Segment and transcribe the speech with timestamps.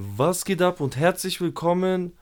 [0.00, 2.12] Was geht ab und herzlich willkommen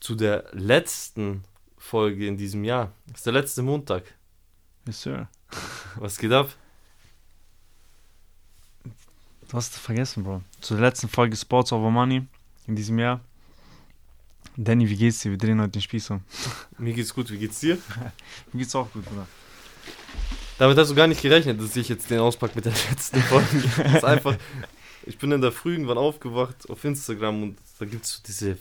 [0.00, 1.44] zu der letzten
[1.76, 2.90] Folge in diesem Jahr.
[3.08, 4.14] Das ist der letzte Montag.
[4.86, 5.28] Yes, sir.
[5.96, 6.48] Was geht ab?
[8.84, 10.40] Du hast es vergessen, Bro.
[10.62, 12.26] Zu der letzten Folge Sports Over Money
[12.66, 13.20] in diesem Jahr.
[14.56, 15.32] Danny, wie geht's dir?
[15.32, 16.22] Wir drehen heute den Spieß um.
[16.78, 17.76] Mir geht's gut, wie geht's dir?
[18.54, 19.26] Mir geht's auch gut, Bruder.
[20.56, 23.62] Damit hast du gar nicht gerechnet, dass ich jetzt den auspacke mit der letzten Folge.
[23.76, 24.36] Das ist einfach.
[25.06, 28.58] Ich bin in der Früh irgendwann aufgewacht auf Instagram und da gibt's so diese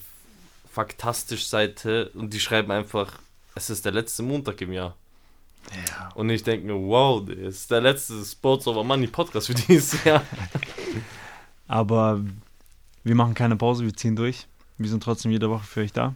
[0.72, 3.20] faktastisch Seite und die schreiben einfach,
[3.56, 4.96] es ist der letzte Montag im Jahr.
[5.88, 6.10] Ja.
[6.10, 10.04] Und ich denke mir, wow, das ist der letzte Sports Over Money Podcast für dieses
[10.04, 10.24] Jahr.
[11.68, 12.22] Aber
[13.04, 14.46] wir machen keine Pause, wir ziehen durch.
[14.78, 16.16] Wir sind trotzdem jede Woche für euch da.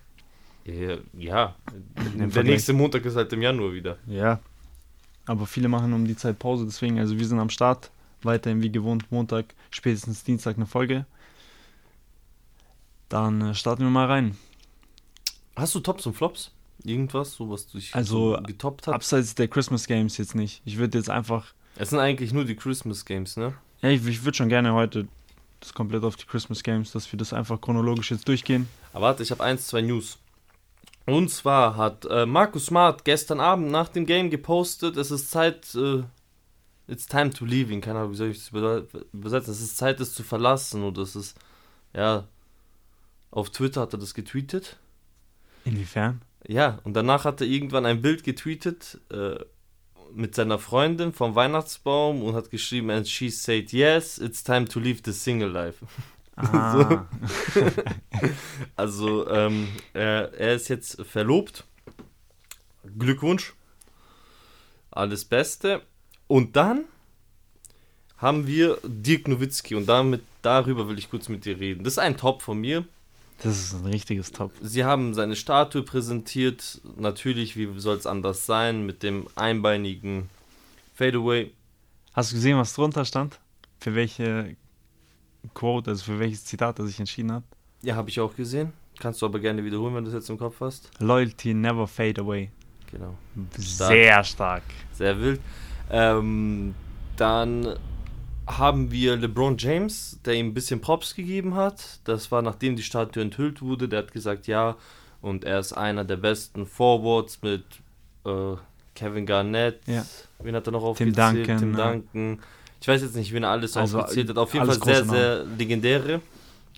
[0.66, 1.55] Ja, ja.
[1.95, 3.97] der Vergleich- nächste Montag ist halt im Januar wieder.
[4.05, 4.39] Ja.
[5.25, 7.89] Aber viele machen um die Zeit Pause, deswegen, also wir sind am Start.
[8.21, 11.05] Weiterhin wie gewohnt, Montag, spätestens Dienstag eine Folge.
[13.09, 14.37] Dann äh, starten wir mal rein.
[15.55, 16.52] Hast du Tops und Flops?
[16.83, 18.94] Irgendwas, so was dich Also, so getoppt hat?
[18.94, 20.61] Abseits der Christmas Games jetzt nicht.
[20.63, 23.53] Ich würde jetzt einfach Es sind eigentlich nur die Christmas Games, ne?
[23.81, 25.07] Ja, ich, ich würde schon gerne heute
[25.59, 28.69] das komplett auf die Christmas Games, dass wir das einfach chronologisch jetzt durchgehen.
[28.94, 30.17] Aber warte, ich habe eins, zwei News.
[31.05, 35.73] Und zwar hat äh, Markus Smart gestern Abend nach dem Game gepostet, es ist Zeit,
[35.75, 36.03] äh,
[36.89, 39.51] it's time to leaving, keine Ahnung, wie soll ich das über- übersetzen?
[39.53, 41.37] Es ist Zeit, es zu verlassen oder es ist,
[41.93, 42.27] ja,
[43.31, 44.77] auf Twitter hat er das getweetet.
[45.65, 46.21] Inwiefern?
[46.47, 49.35] Ja, und danach hat er irgendwann ein Bild getweetet äh,
[50.13, 54.79] mit seiner Freundin vom Weihnachtsbaum und hat geschrieben, and she said, yes, it's time to
[54.79, 55.85] leave the single life.
[56.35, 57.05] Ah,
[58.75, 61.65] Also, ähm, er, er ist jetzt verlobt.
[62.97, 63.53] Glückwunsch.
[64.91, 65.81] Alles Beste.
[66.30, 66.85] Und dann
[68.17, 71.83] haben wir Dirk Nowitzki und damit, darüber will ich kurz mit dir reden.
[71.83, 72.85] Das ist ein Top von mir.
[73.41, 74.52] das ist ein richtiges Top.
[74.61, 76.81] Sie haben seine Statue präsentiert.
[76.97, 80.29] Natürlich, wie soll es anders sein, mit dem einbeinigen
[80.94, 81.51] Fadeaway.
[82.13, 83.40] Hast du gesehen, was drunter stand?
[83.79, 84.56] Für welche
[85.56, 87.44] Quote, also für welches Zitat er sich entschieden hat?
[87.81, 88.72] Ja, habe ich auch gesehen.
[89.00, 90.91] Kannst du aber gerne wiederholen, wenn du es jetzt im Kopf hast.
[91.00, 92.51] Loyalty never fade away.
[92.91, 93.17] Genau.
[93.57, 94.63] Sehr stark.
[94.94, 95.40] Sehr wild.
[95.89, 96.75] Ähm,
[97.17, 97.75] dann
[98.47, 102.00] haben wir LeBron James, der ihm ein bisschen Props gegeben hat.
[102.03, 103.88] Das war nachdem die Statue enthüllt wurde.
[103.88, 104.75] Der hat gesagt, ja,
[105.22, 107.63] und er ist einer der besten Forwards mit
[108.25, 108.55] äh,
[108.95, 109.81] Kevin Garnett.
[109.85, 110.05] Ja.
[110.41, 111.17] Wen hat er noch Tim aufgezählt?
[111.17, 111.75] Duncan, Tim.
[111.75, 112.39] Duncan.
[112.81, 114.38] Ich weiß jetzt nicht, wen er alles Also, aufgezählt hat.
[114.38, 116.22] Auf jeden Fall sehr, sehr legendäre.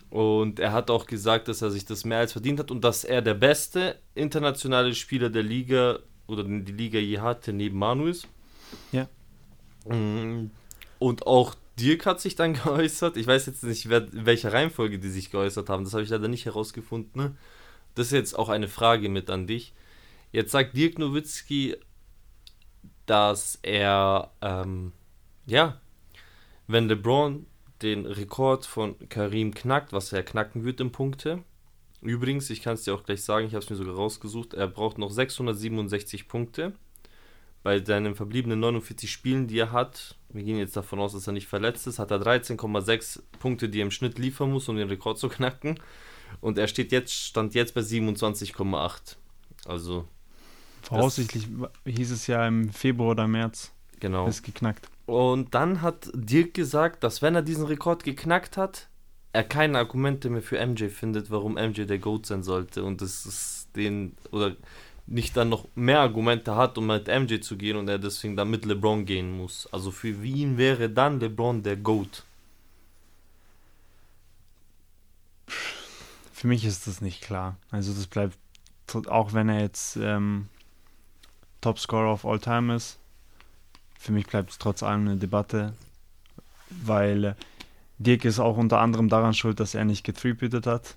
[0.10, 3.06] Und er hat auch gesagt, dass er sich das mehr als verdient hat und dass
[3.06, 8.28] er der beste internationale Spieler der Liga oder die Liga je hatte, neben Manu ist.
[8.92, 9.08] Ja.
[9.86, 10.52] Mm,
[11.00, 13.18] Und auch Dirk hat sich dann geäußert.
[13.18, 15.84] Ich weiß jetzt nicht, wer, in welcher Reihenfolge die sich geäußert haben.
[15.84, 17.22] Das habe ich leider nicht herausgefunden.
[17.22, 17.36] Ne?
[17.96, 19.74] Das ist jetzt auch eine Frage mit an dich.
[20.32, 21.76] Jetzt sagt Dirk Nowitzki,
[23.06, 24.94] dass er, ähm,
[25.46, 25.80] ja,
[26.68, 27.46] wenn LeBron
[27.82, 31.44] den Rekord von Karim knackt, was er knacken wird in Punkte.
[32.02, 34.68] Übrigens, ich kann es dir auch gleich sagen, ich habe es mir sogar rausgesucht, er
[34.68, 36.74] braucht noch 667 Punkte
[37.64, 40.16] bei seinen verbliebenen 49 Spielen, die er hat.
[40.30, 43.80] Wir gehen jetzt davon aus, dass er nicht verletzt ist, hat er 13,6 Punkte, die
[43.80, 45.80] er im Schnitt liefern muss, um den Rekord zu knacken.
[46.40, 49.18] Und er steht jetzt, stand jetzt bei 27,8.
[49.66, 50.08] Also,
[50.82, 51.48] Voraussichtlich
[51.86, 54.28] hieß es ja im Februar oder März, genau.
[54.28, 54.88] ist geknackt.
[55.06, 58.88] Und dann hat Dirk gesagt, dass wenn er diesen Rekord geknackt hat,
[59.34, 62.84] er keine Argumente mehr für MJ findet, warum MJ der GOAT sein sollte.
[62.84, 64.56] Und das ist den, oder
[65.12, 68.50] nicht dann noch mehr Argumente hat, um mit MJ zu gehen und er deswegen dann
[68.50, 69.68] mit LeBron gehen muss.
[69.72, 72.24] Also für ihn wäre dann LeBron der GOAT.
[76.32, 77.58] Für mich ist das nicht klar.
[77.72, 78.38] Also das bleibt,
[79.08, 80.48] auch wenn er jetzt ähm,
[81.60, 82.98] Topscorer of All Time ist,
[84.00, 85.74] für mich bleibt es trotz allem eine Debatte,
[86.70, 87.36] weil äh,
[88.00, 90.96] Dirk ist auch unter anderem daran schuld, dass er nicht getributed hat.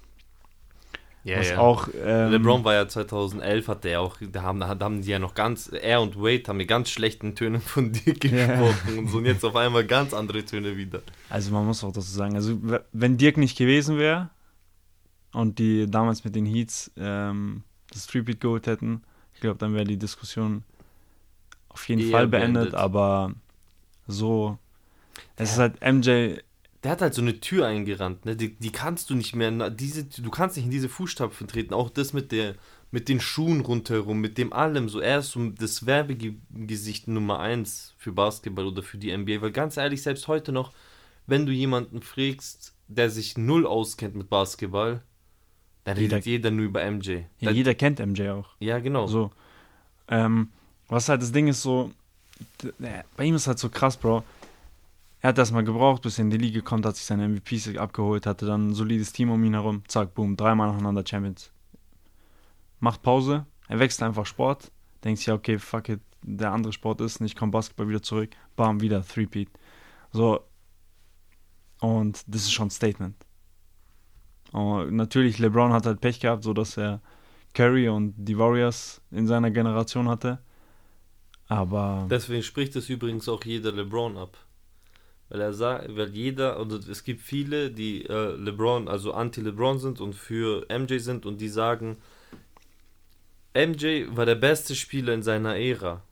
[1.25, 5.01] Ja, was auch ähm, LeBron war ja 2011, hat der auch, da haben, da haben
[5.01, 8.47] die ja noch ganz, er und Wade haben mit ganz schlechten Tönen von Dirk Ja.
[8.47, 11.01] gesprochen und so und jetzt auf einmal ganz andere Töne wieder.
[11.31, 12.59] Also man muss auch dazu sagen, also
[12.93, 14.29] wenn Dirk nicht gewesen wäre
[15.33, 19.85] und die damals mit den Heats ähm, das Tribute geholt hätten, ich glaube, dann wäre
[19.85, 20.63] die Diskussion
[21.71, 22.75] auf jeden Eher Fall beendet, beendet.
[22.75, 23.33] aber
[24.07, 24.59] so,
[25.37, 26.37] es ist halt MJ,
[26.85, 28.37] Der hat halt so eine Tür eingerannt, ne?
[28.37, 31.73] Die, die kannst du nicht mehr, diese, du kannst nicht in diese Fußstapfen treten.
[31.75, 32.55] Auch das mit der,
[32.91, 34.89] mit den Schuhen rundherum, mit dem allem.
[34.91, 39.41] So, er ist so das Werbegesicht Nummer eins für Basketball oder für die NBA.
[39.41, 40.73] Weil ganz ehrlich, selbst heute noch,
[41.27, 45.01] wenn du jemanden fragst, der sich null auskennt mit Basketball,
[45.85, 47.11] da Jeder- redet jeder nur über MJ.
[47.41, 48.51] Ja, Da- jeder kennt MJ auch.
[48.61, 49.07] ja genau.
[49.07, 49.31] So.
[50.09, 50.51] Ähm,
[50.89, 51.91] was halt das Ding ist, so,
[52.83, 54.23] äh, bei ihm ist halt so krass, Bro.
[55.25, 57.79] Er hat das mal gebraucht, bis er in die Liga kommt, hat sich seine MVPs
[57.79, 61.51] abgeholt, hatte dann ein solides Team um ihn herum, zack, boom, dreimal nacheinander Champions.
[62.79, 64.71] Macht Pause, er wechselt einfach Sport,
[65.03, 68.37] denkt sich, ja, okay, fuck it, der andere Sport ist nicht, kommt Basketball wieder zurück,
[68.55, 69.49] bam, wieder, Three-Peat.
[70.13, 70.41] So.
[71.81, 73.17] Und das ist schon ein Statement.
[74.53, 77.01] Und natürlich, LeBron hat halt Pech gehabt, so dass er
[77.55, 80.43] Curry und die Warriors in seiner Generation hatte.
[81.49, 84.37] Aber Deswegen spricht es übrigens auch jeder LeBron ab.
[85.29, 90.01] Weil er sagt, weil jeder, oder es gibt viele, die äh, LeBron, also anti-LeBron sind
[90.01, 91.97] und für MJ sind und die sagen,
[93.55, 96.03] MJ war der beste Spieler in seiner Ära.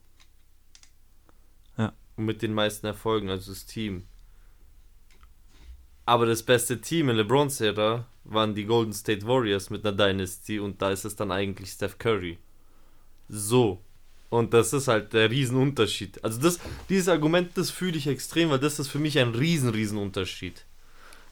[1.77, 1.93] Ja.
[2.15, 4.07] Und mit den meisten Erfolgen, also das Team.
[6.05, 10.59] Aber das beste Team in LeBrons Ära waren die Golden State Warriors mit einer Dynasty
[10.59, 12.39] und da ist es dann eigentlich Steph Curry.
[13.29, 13.82] So.
[14.33, 16.23] Und das ist halt der Riesenunterschied.
[16.23, 16.59] Also das,
[16.89, 20.65] dieses Argument, das fühle ich extrem, weil das ist für mich ein riesen, Riesenunterschied.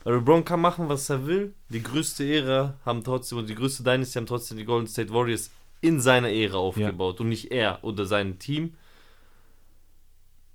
[0.04, 1.52] Weil LeBron kann machen, was er will.
[1.68, 5.50] Die größte Ära haben trotzdem, und die größte Dynasty haben trotzdem die Golden State Warriors
[5.80, 8.74] in seiner Ära aufgebaut und nicht er oder sein Team.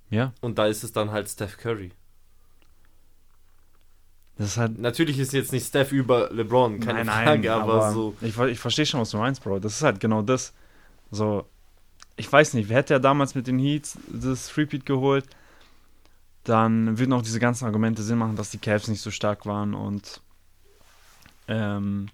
[0.08, 1.90] ja, Und da ist es dann halt Steph Curry.
[4.38, 4.78] das ist halt.
[4.78, 8.16] Natürlich ist jetzt nicht Steph über LeBron, keine Frage, aber, so.
[8.22, 9.58] Ich, ich verstehe schon, was du meinst, Bro.
[9.58, 10.54] Das ist halt genau das.
[11.10, 11.46] So,
[12.18, 15.24] ich weiß nicht, wer hätte ja damals mit den Heats das Repeat geholt,
[16.44, 19.74] dann würden auch diese ganzen Argumente Sinn machen, dass die Cavs nicht so stark waren
[19.74, 20.20] und
[21.46, 22.08] ähm,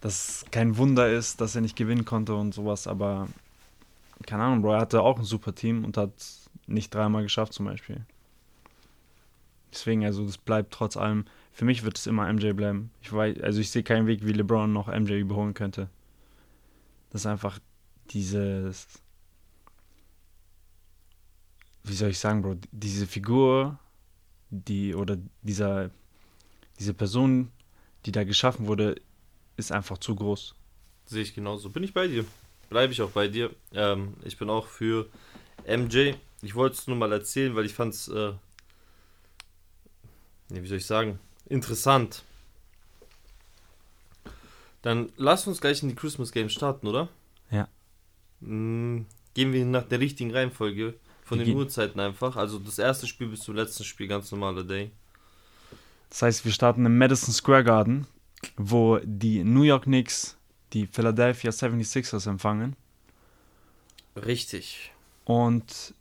[0.00, 3.26] dass kein Wunder ist, dass er nicht gewinnen konnte und sowas, aber
[4.24, 6.12] keine Ahnung, Bro, er hatte auch ein super Team und hat
[6.66, 8.00] nicht dreimal geschafft zum Beispiel.
[9.72, 12.90] Deswegen, also das bleibt trotz allem, für mich wird es immer MJ bleiben.
[13.02, 15.88] Ich weiß, also ich sehe keinen Weg, wie LeBron noch MJ überholen könnte.
[17.10, 17.58] Das ist einfach
[18.10, 18.86] dieses,
[21.84, 23.78] wie soll ich sagen, Bro, diese Figur,
[24.50, 25.90] die oder dieser,
[26.78, 27.50] diese Person,
[28.04, 28.96] die da geschaffen wurde,
[29.56, 30.54] ist einfach zu groß.
[31.06, 31.70] Sehe ich genauso.
[31.70, 32.24] Bin ich bei dir.
[32.68, 33.54] Bleibe ich auch bei dir.
[33.72, 35.08] Ähm, ich bin auch für
[35.66, 36.14] MJ.
[36.42, 38.32] Ich wollte es nur mal erzählen, weil ich fand es, äh,
[40.48, 42.24] wie soll ich sagen, interessant.
[44.82, 47.08] Dann lass uns gleich in die Christmas Games starten, oder?
[47.50, 47.68] Ja.
[48.40, 49.02] Mm,
[49.34, 50.94] gehen wir nach der richtigen Reihenfolge
[51.24, 52.36] von den Uhrzeiten einfach.
[52.36, 54.90] Also das erste Spiel bis zum letzten Spiel, ganz normaler Day.
[56.08, 58.06] Das heißt, wir starten im Madison Square Garden,
[58.56, 60.36] wo die New York Knicks
[60.72, 62.76] die Philadelphia 76ers empfangen.
[64.16, 64.92] Richtig.
[65.24, 65.94] Und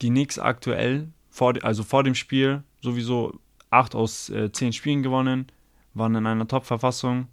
[0.00, 3.38] die Knicks aktuell, vor, also vor dem Spiel, sowieso
[3.70, 5.46] 8 aus äh, 10 Spielen gewonnen,
[5.94, 7.28] waren in einer Top-Verfassung.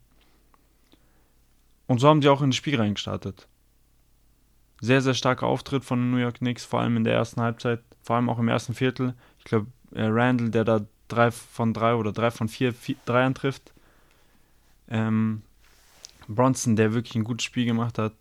[1.88, 3.48] Und so haben sie auch in das Spiel reingestartet.
[4.84, 7.80] Sehr, sehr starker Auftritt von den New York Knicks, vor allem in der ersten Halbzeit,
[8.02, 9.14] vor allem auch im ersten Viertel.
[9.40, 13.34] Ich glaube, äh, Randall, der da drei von drei oder drei von vier, vier Dreiern
[13.34, 13.72] trifft.
[14.90, 15.42] Ähm,
[16.28, 18.12] Bronson, der wirklich ein gutes Spiel gemacht hat,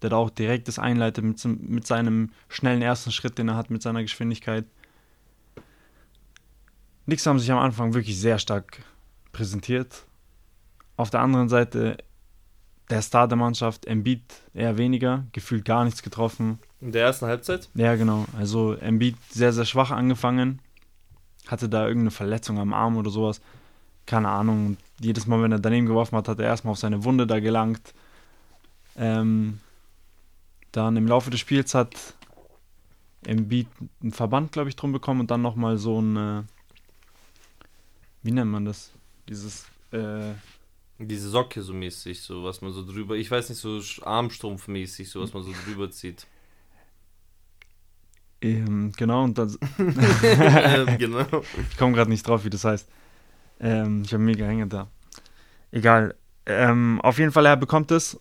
[0.00, 3.70] der da auch direkt das einleitet mit, mit seinem schnellen ersten Schritt, den er hat,
[3.70, 4.64] mit seiner Geschwindigkeit.
[7.04, 8.84] Nix haben sich am Anfang wirklich sehr stark
[9.32, 10.06] präsentiert.
[10.96, 11.96] Auf der anderen Seite
[12.92, 14.22] der Star der Mannschaft, Embiid
[14.52, 16.58] eher weniger, gefühlt gar nichts getroffen.
[16.82, 17.70] In der ersten Halbzeit?
[17.74, 18.26] Ja, genau.
[18.38, 20.60] Also Embiid sehr, sehr schwach angefangen.
[21.46, 23.40] Hatte da irgendeine Verletzung am Arm oder sowas.
[24.04, 24.66] Keine Ahnung.
[24.66, 27.40] Und jedes Mal, wenn er daneben geworfen hat, hat er erstmal auf seine Wunde da
[27.40, 27.94] gelangt.
[28.96, 29.60] Ähm,
[30.70, 31.94] dann im Laufe des Spiels hat
[33.24, 33.68] Embiid
[34.02, 36.42] einen Verband, glaube ich, drum bekommen und dann nochmal so ein, äh,
[38.22, 38.90] wie nennt man das?
[39.30, 40.32] Dieses, äh,
[41.08, 45.20] Diese Socke so mäßig, so was man so drüber, ich weiß nicht, so Armstrumpfmäßig, so
[45.22, 46.26] was man so drüber zieht.
[48.40, 51.26] ähm, genau, und dann, ähm, genau.
[51.70, 52.88] Ich komme gerade nicht drauf, wie das heißt.
[53.60, 54.88] Ähm, ich habe mega Hänge da.
[55.70, 56.14] Egal.
[56.46, 58.18] Ähm, auf jeden Fall, er bekommt es.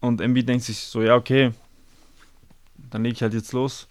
[0.00, 1.52] Und Embiid denkt sich so, ja, okay.
[2.76, 3.88] Dann lege ich halt jetzt los.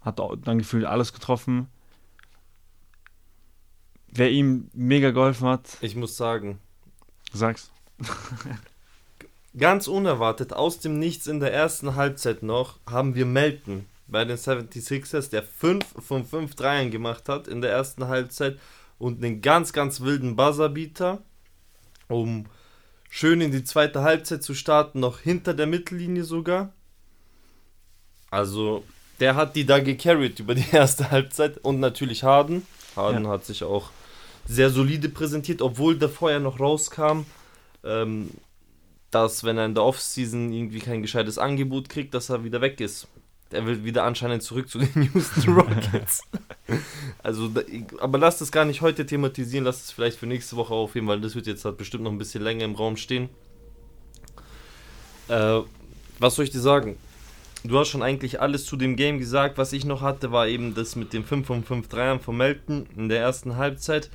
[0.00, 1.68] Hat dann gefühlt alles getroffen.
[4.10, 6.58] Wer ihm mega geholfen hat, Ich muss sagen,
[7.38, 7.70] sag's.
[9.56, 14.36] ganz unerwartet, aus dem Nichts in der ersten Halbzeit noch, haben wir Melton bei den
[14.36, 18.58] 76ers, der 5 von 5 Dreiern gemacht hat in der ersten Halbzeit
[18.98, 21.22] und einen ganz, ganz wilden Buzzerbeater,
[22.08, 22.46] um
[23.10, 26.72] schön in die zweite Halbzeit zu starten, noch hinter der Mittellinie sogar.
[28.30, 28.84] Also,
[29.20, 32.66] der hat die da gecarried über die erste Halbzeit und natürlich Harden.
[32.96, 33.30] Harden Ja.
[33.30, 33.90] hat sich auch
[34.48, 37.24] sehr solide präsentiert, obwohl davor ja noch rauskam,
[37.84, 38.30] ähm,
[39.10, 42.80] dass wenn er in der Offseason irgendwie kein gescheites Angebot kriegt, dass er wieder weg
[42.80, 43.06] ist.
[43.50, 46.22] Er will wieder anscheinend zurück zu den Houston Rockets.
[47.22, 47.50] also,
[48.00, 51.20] aber lasst es gar nicht heute thematisieren, lasst es vielleicht für nächste Woche aufheben, weil
[51.20, 53.28] das wird jetzt halt bestimmt noch ein bisschen länger im Raum stehen.
[55.28, 55.60] Äh,
[56.18, 56.96] was soll ich dir sagen?
[57.64, 59.58] Du hast schon eigentlich alles zu dem Game gesagt.
[59.58, 62.86] Was ich noch hatte, war eben das mit den 5 von 5 Dreiern von Melton
[62.96, 64.10] in der ersten Halbzeit.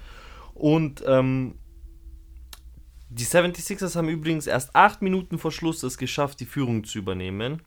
[0.54, 1.56] Und ähm,
[3.10, 7.62] die 76ers haben übrigens erst 8 Minuten vor Schluss es geschafft, die Führung zu übernehmen.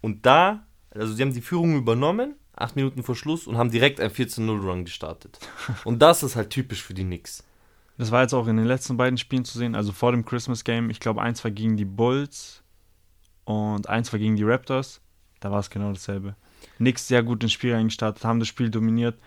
[0.00, 4.00] Und da, also sie haben die Führung übernommen, 8 Minuten vor Schluss, und haben direkt
[4.00, 5.38] ein 14-0-Run gestartet.
[5.84, 7.44] Und das ist halt typisch für die Knicks.
[7.98, 10.64] Das war jetzt auch in den letzten beiden Spielen zu sehen, also vor dem Christmas
[10.64, 10.90] Game.
[10.90, 12.62] Ich glaube, eins war gegen die Bulls
[13.44, 15.00] und eins war gegen die Raptors.
[15.38, 16.34] Da war es genau dasselbe.
[16.78, 19.18] Knicks sehr gut ins Spiel eingestartet, haben das Spiel dominiert,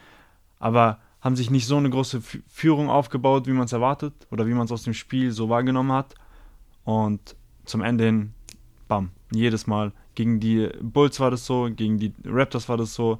[0.59, 4.53] aber haben sich nicht so eine große Führung aufgebaut, wie man es erwartet oder wie
[4.53, 6.15] man es aus dem Spiel so wahrgenommen hat.
[6.83, 8.33] Und zum Ende hin,
[8.89, 9.93] bam, jedes Mal.
[10.15, 13.19] Gegen die Bulls war das so, gegen die Raptors war das so.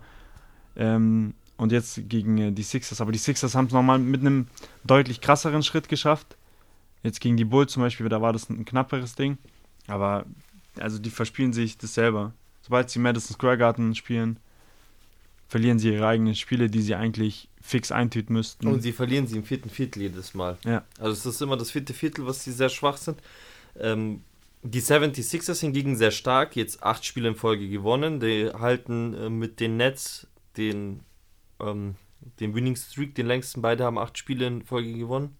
[0.76, 3.00] Ähm, und jetzt gegen äh, die Sixers.
[3.00, 4.48] Aber die Sixers haben es nochmal mit einem
[4.84, 6.36] deutlich krasseren Schritt geschafft.
[7.04, 9.38] Jetzt gegen die Bulls zum Beispiel, da war das ein knapperes Ding.
[9.88, 10.26] Aber
[10.78, 12.34] also die verspielen sich das selber.
[12.62, 14.40] Sobald sie Madison Square Garden spielen,
[15.54, 18.66] verlieren sie ihre eigenen Spiele, die sie eigentlich fix eintüten müssten.
[18.66, 20.58] Und sie verlieren sie im vierten Viertel jedes Mal.
[20.66, 20.84] Ja.
[20.98, 23.22] Also es ist immer das vierte Viertel, was sie sehr schwach sind.
[23.80, 24.24] Ähm,
[24.64, 28.20] die 76ers hingegen sehr stark, jetzt acht Spiele in Folge gewonnen.
[28.20, 30.26] Die halten äh, mit den Nets
[30.58, 31.02] den,
[31.60, 31.98] ähm,
[32.40, 33.62] den Winning Streak, den längsten.
[33.62, 35.38] Beide haben acht Spiele in Folge gewonnen.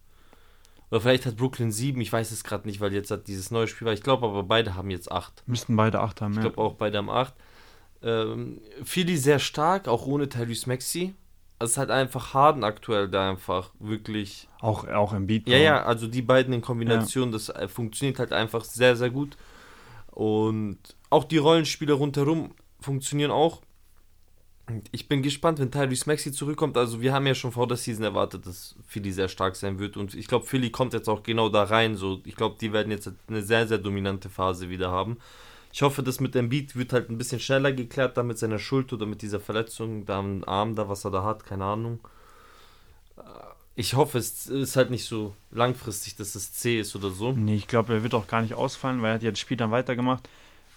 [0.92, 3.66] Oder vielleicht hat Brooklyn sieben, ich weiß es gerade nicht, weil jetzt hat dieses neue
[3.66, 3.94] Spiel war.
[3.94, 5.42] Ich glaube aber beide haben jetzt acht.
[5.48, 6.44] Müssten beide acht haben, ich ja.
[6.44, 7.34] Ich glaube auch beide haben acht.
[8.02, 11.14] Ähm, Philly sehr stark, auch ohne Tyrese Maxi.
[11.58, 14.48] Es ist halt einfach Harden aktuell da einfach wirklich.
[14.60, 15.48] Auch, auch im Beat.
[15.48, 17.32] Ja, ja, also die beiden in Kombination, ja.
[17.32, 19.36] das äh, funktioniert halt einfach sehr, sehr gut.
[20.10, 20.78] Und
[21.10, 23.62] auch die Rollenspiele rundherum funktionieren auch.
[24.92, 26.76] Ich bin gespannt, wenn Tyrese Maxi zurückkommt.
[26.76, 29.96] Also, wir haben ja schon vor der Season erwartet, dass Philly sehr stark sein wird.
[29.96, 31.96] Und ich glaube, Philly kommt jetzt auch genau da rein.
[31.96, 35.18] So, ich glaube, die werden jetzt eine sehr, sehr dominante Phase wieder haben.
[35.74, 38.60] Ich hoffe, das mit dem Beat wird halt ein bisschen schneller geklärt, da mit seiner
[38.60, 41.98] Schuld oder mit dieser Verletzung, da am Arm, da was er da hat, keine Ahnung.
[43.16, 43.22] Äh,
[43.74, 47.32] ich hoffe, es ist halt nicht so langfristig, dass es C ist oder so.
[47.32, 49.56] Nee, ich glaube, er wird auch gar nicht ausfallen, weil er hat ja das Spiel
[49.56, 50.28] dann weitergemacht.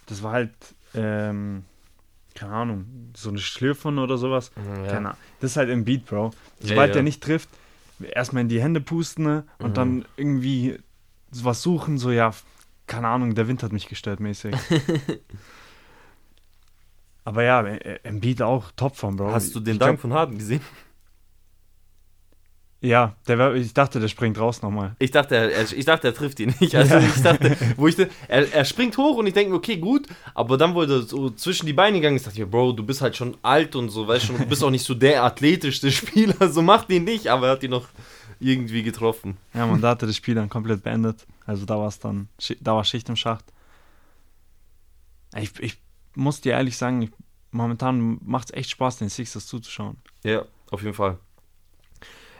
[0.07, 0.55] Das war halt,
[0.95, 1.63] ähm,
[2.33, 4.49] keine Ahnung, so eine Schlürfung oder sowas.
[4.55, 4.91] Ja.
[4.91, 5.21] Keine Ahnung.
[5.41, 6.31] Das ist halt im Beat, Bro.
[6.59, 7.01] Sobald ja, ja.
[7.01, 7.49] er nicht trifft,
[7.99, 9.43] erstmal in die Hände pusten ne?
[9.59, 9.73] und mhm.
[9.75, 10.79] dann irgendwie
[11.29, 12.33] was suchen, so ja,
[12.87, 14.55] keine Ahnung, der Wind hat mich gestört mäßig.
[17.23, 17.61] Aber ja,
[18.03, 19.31] Embiid auch Topform, Bro.
[19.33, 20.61] Hast du den ich Dank glaub, von Harden gesehen?
[22.79, 24.95] Ja, der, ich dachte, der springt raus nochmal.
[24.99, 26.75] Ich dachte, er, ich dachte, er trifft ihn nicht.
[26.75, 26.99] Also ja.
[26.99, 30.07] ich dachte, wo ich, er, er springt hoch und ich denke, okay, gut.
[30.35, 33.01] Aber dann, er so zwischen die Beine gegangen ist, dachte ich mir, Bro, du bist
[33.01, 36.49] halt schon alt und so, weißt schon, du bist auch nicht so der athletischste Spieler,
[36.49, 37.87] so macht ihn nicht, aber er hat ihn noch
[38.39, 39.37] irgendwie getroffen.
[39.53, 41.25] Ja, man, da hatte das Spiel dann komplett beendet.
[41.45, 42.29] Also da war es dann,
[42.59, 43.45] da war Schicht im Schacht.
[45.35, 45.77] Ich, ich
[46.15, 47.11] muss dir ehrlich sagen,
[47.51, 49.97] momentan macht es echt Spaß, den Sixers zuzuschauen.
[50.23, 51.17] Ja, auf jeden Fall.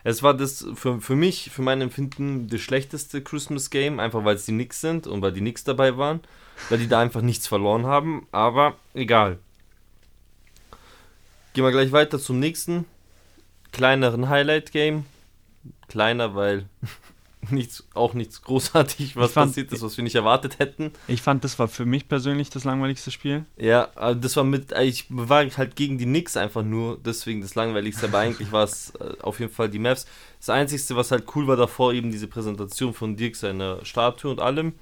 [0.03, 4.35] Es war das für, für mich, für mein Empfinden, das schlechteste Christmas Game, einfach weil
[4.35, 6.21] es die Knicks sind und weil die Knicks dabei waren,
[6.69, 9.39] weil die da einfach nichts verloren haben, aber egal.
[11.53, 12.85] Gehen wir gleich weiter zum nächsten
[13.71, 15.05] kleineren Highlight Game
[15.88, 16.67] kleiner, weil
[17.51, 20.91] nichts, auch nichts großartig, was fand, passiert ist, was wir nicht erwartet hätten.
[21.08, 23.46] Ich fand, das war für mich persönlich das langweiligste Spiel.
[23.58, 27.56] Ja, also das war mit, ich war halt gegen die Knicks einfach nur, deswegen das
[27.56, 30.08] langweiligste, aber eigentlich war es äh, auf jeden Fall die Mavs.
[30.39, 34.39] Das Einzige, was halt cool war davor, eben diese Präsentation von Dirk, seiner Statue und
[34.39, 34.74] allem.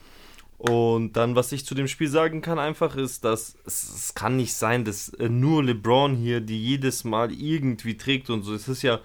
[0.58, 4.38] Und dann, was ich zu dem Spiel sagen kann, einfach ist, dass es, es kann
[4.38, 8.54] nicht sein, dass äh, nur LeBron hier die jedes Mal irgendwie trägt und so.
[8.54, 9.00] Es ist ja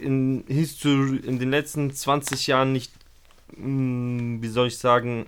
[0.00, 2.92] in, History, in den letzten 20 Jahren nicht,
[3.54, 5.26] hm, wie soll ich sagen,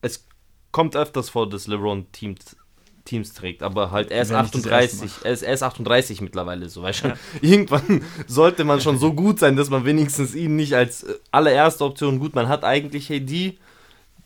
[0.00, 0.26] es
[0.72, 2.56] kommt öfters vor, dass LeBron Teams,
[3.04, 7.04] Teams trägt, aber halt er ist 38, er ist, er ist 38 mittlerweile, so weißt
[7.04, 7.08] du.
[7.08, 7.16] Ja.
[7.40, 11.84] Irgendwann sollte man schon so gut sein, dass man wenigstens ihn nicht als äh, allererste
[11.84, 13.56] Option gut, man hat eigentlich AD,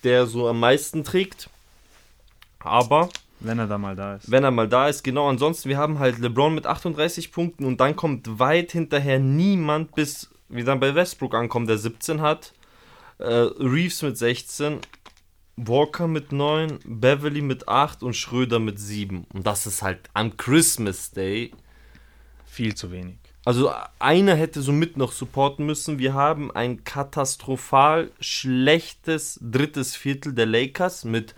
[0.02, 1.48] der so am meisten trägt,
[2.58, 3.08] aber
[3.44, 4.30] wenn er da mal da ist.
[4.30, 5.28] Wenn er mal da ist, genau.
[5.28, 10.30] Ansonsten, wir haben halt LeBron mit 38 Punkten und dann kommt weit hinterher niemand, bis
[10.48, 12.52] wir dann bei Westbrook ankommen, der 17 hat.
[13.18, 14.78] Äh, Reeves mit 16,
[15.56, 19.26] Walker mit 9, Beverly mit 8 und Schröder mit 7.
[19.32, 21.52] Und das ist halt am Christmas Day.
[22.46, 23.16] Viel zu wenig.
[23.44, 25.98] Also einer hätte somit noch supporten müssen.
[25.98, 31.34] Wir haben ein katastrophal schlechtes drittes Viertel der Lakers mit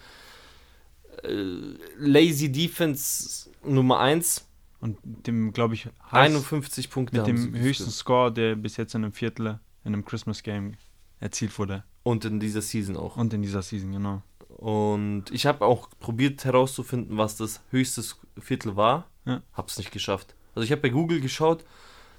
[1.99, 4.47] Lazy Defense Nummer 1.
[4.81, 7.16] Und dem, glaube ich, 51 Punkte.
[7.16, 7.90] mit dem höchsten geführt.
[7.90, 10.75] Score, der bis jetzt in einem Viertel, in einem Christmas Game
[11.21, 11.85] erzielt wurde.
[12.02, 13.16] Und in dieser Season auch.
[13.16, 14.23] Und in dieser Season, genau.
[14.49, 18.02] Und ich habe auch probiert herauszufinden, was das höchste
[18.38, 19.09] Viertel war.
[19.25, 19.43] Ja.
[19.54, 20.35] Hab's nicht geschafft.
[20.54, 21.64] Also ich habe bei Google geschaut,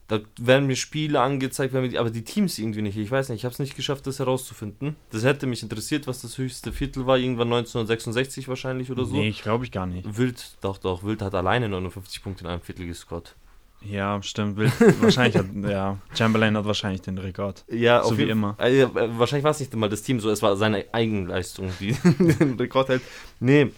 [0.08, 2.96] da werden mir Spiele angezeigt, die, aber die Teams irgendwie nicht.
[2.98, 4.96] Ich weiß nicht, ich habe es nicht geschafft, das herauszufinden.
[5.12, 7.18] Das hätte mich interessiert, was das höchste Viertel war.
[7.18, 9.16] Irgendwann 1966 wahrscheinlich oder so.
[9.16, 10.18] Nee, ich glaube ich gar nicht.
[10.18, 13.36] Wild, doch, doch, Wild hat alleine 59 Punkte in einem Viertel gescored.
[13.82, 14.58] Ja, stimmt.
[14.58, 17.66] Wild, wahrscheinlich hat, ja, Chamberlain hat wahrscheinlich den Rekord.
[17.68, 18.56] Ja, So wie immer.
[18.60, 22.58] Äh, wahrscheinlich war es nicht mal das Team so, es war seine Eigenleistung, die den
[22.60, 23.02] Rekord hält.
[23.40, 23.72] Nee.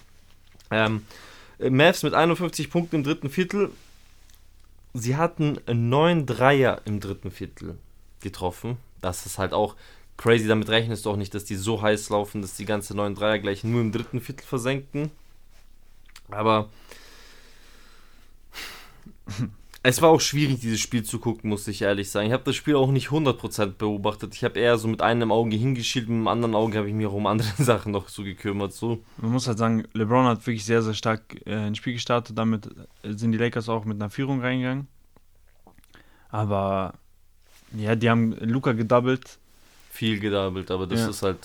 [0.72, 1.04] Ähm,
[1.58, 3.72] äh, Mavs mit 51 Punkten im dritten Viertel.
[4.94, 7.78] Sie hatten neun Dreier im dritten Viertel
[8.22, 8.78] getroffen.
[9.02, 9.76] Das ist halt auch
[10.18, 10.48] crazy.
[10.48, 13.40] Damit rechnest du auch nicht, dass die so heiß laufen, dass die ganze neun Dreier
[13.40, 15.12] gleich nur im dritten Viertel versenken.
[16.30, 16.70] Aber
[19.90, 22.28] es war auch schwierig, dieses Spiel zu gucken, muss ich ehrlich sagen.
[22.28, 24.36] Ich habe das Spiel auch nicht 100% beobachtet.
[24.36, 27.06] Ich habe eher so mit einem Auge hingeschielt, mit dem anderen Auge habe ich mich
[27.08, 28.74] auch um andere Sachen noch so gekümmert.
[28.74, 29.00] So.
[29.18, 32.38] Man muss halt sagen, LeBron hat wirklich sehr, sehr stark äh, ins Spiel gestartet.
[32.38, 32.70] Damit
[33.04, 34.88] sind die Lakers auch mit einer Führung reingegangen.
[36.30, 36.94] Aber
[37.76, 39.38] ja, die haben Luca gedoubled.
[39.90, 41.10] Viel gedoubled, aber das Ja.
[41.10, 41.40] ist halt.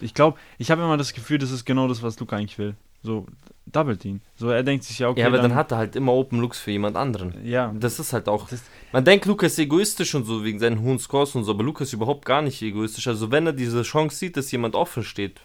[0.00, 2.74] Ich glaube, ich habe immer das Gefühl, das ist genau das, was Luca eigentlich will.
[3.02, 3.26] So,
[3.66, 4.20] doubled ihn.
[4.36, 5.20] So, er denkt sich ja, okay.
[5.20, 7.34] ja, aber dann, hat er halt immer Open Looks für jemand anderen.
[7.44, 8.48] Ja, Das ist halt auch.
[8.92, 11.88] Man denkt, Lukas ist egoistisch und so wegen seinen hohen Scores und so, aber Lukas
[11.88, 13.06] ist überhaupt gar nicht egoistisch.
[13.08, 15.40] Also, wenn er diese Chance sieht, dass jemand offen steht,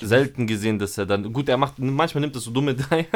[0.00, 1.32] selten gesehen, dass er dann.
[1.32, 1.78] Gut, er macht.
[1.78, 3.06] Manchmal nimmt er so dumme Dreier,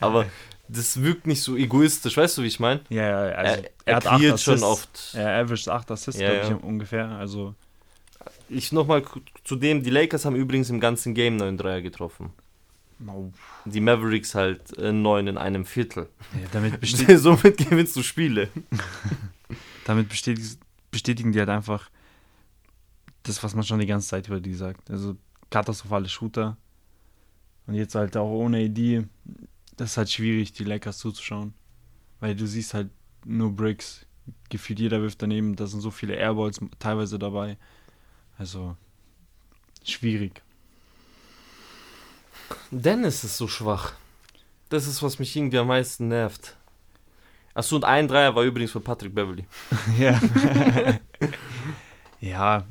[0.00, 0.26] aber
[0.68, 2.16] das wirkt nicht so egoistisch.
[2.16, 2.80] Weißt du, wie ich meine?
[2.88, 5.12] ja, ja, also, er er hat acht schon oft.
[5.14, 6.56] Er averaged 8 Assists, Ja, glaube ich, ja.
[6.56, 7.08] ungefähr.
[7.10, 7.54] Also,
[8.48, 9.02] Ich nochmal
[9.44, 12.32] zu dem, die Lakers haben übrigens im ganzen Game 9 Dreier getroffen.
[13.06, 13.30] oh,
[13.66, 16.08] Die Mavericks halt äh, 9 in einem Viertel.
[16.34, 16.78] ja, damit,
[17.18, 18.48] Somit gewinnst du Spiele.
[19.84, 20.58] damit bestätigt,
[20.90, 21.90] bestätigen die halt einfach
[23.22, 24.90] das, was man schon die ganze Zeit über die sagt.
[24.90, 25.16] Also,
[25.50, 26.56] katastrophale Shooter.
[27.66, 29.06] Und jetzt halt auch ohne AD,
[29.76, 31.54] das ist halt schwierig, die Lakers zuzuschauen.
[32.20, 32.90] Weil du siehst halt
[33.24, 34.06] nur Bricks.
[34.48, 37.56] Gefühlt jeder wirft daneben, da sind so viele Airballs teilweise dabei.
[38.38, 38.76] Also,
[39.84, 40.42] schwierig.
[42.70, 43.92] Dennis ist so schwach.
[44.68, 46.56] Das ist, was mich irgendwie am meisten nervt.
[47.54, 49.46] Achso, und ein Dreier war übrigens von Patrick Beverly.
[49.98, 50.20] Ja.
[52.20, 52.66] ja.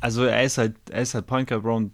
[0.00, 1.92] Also er ist halt, er ist halt Point Guard Brown.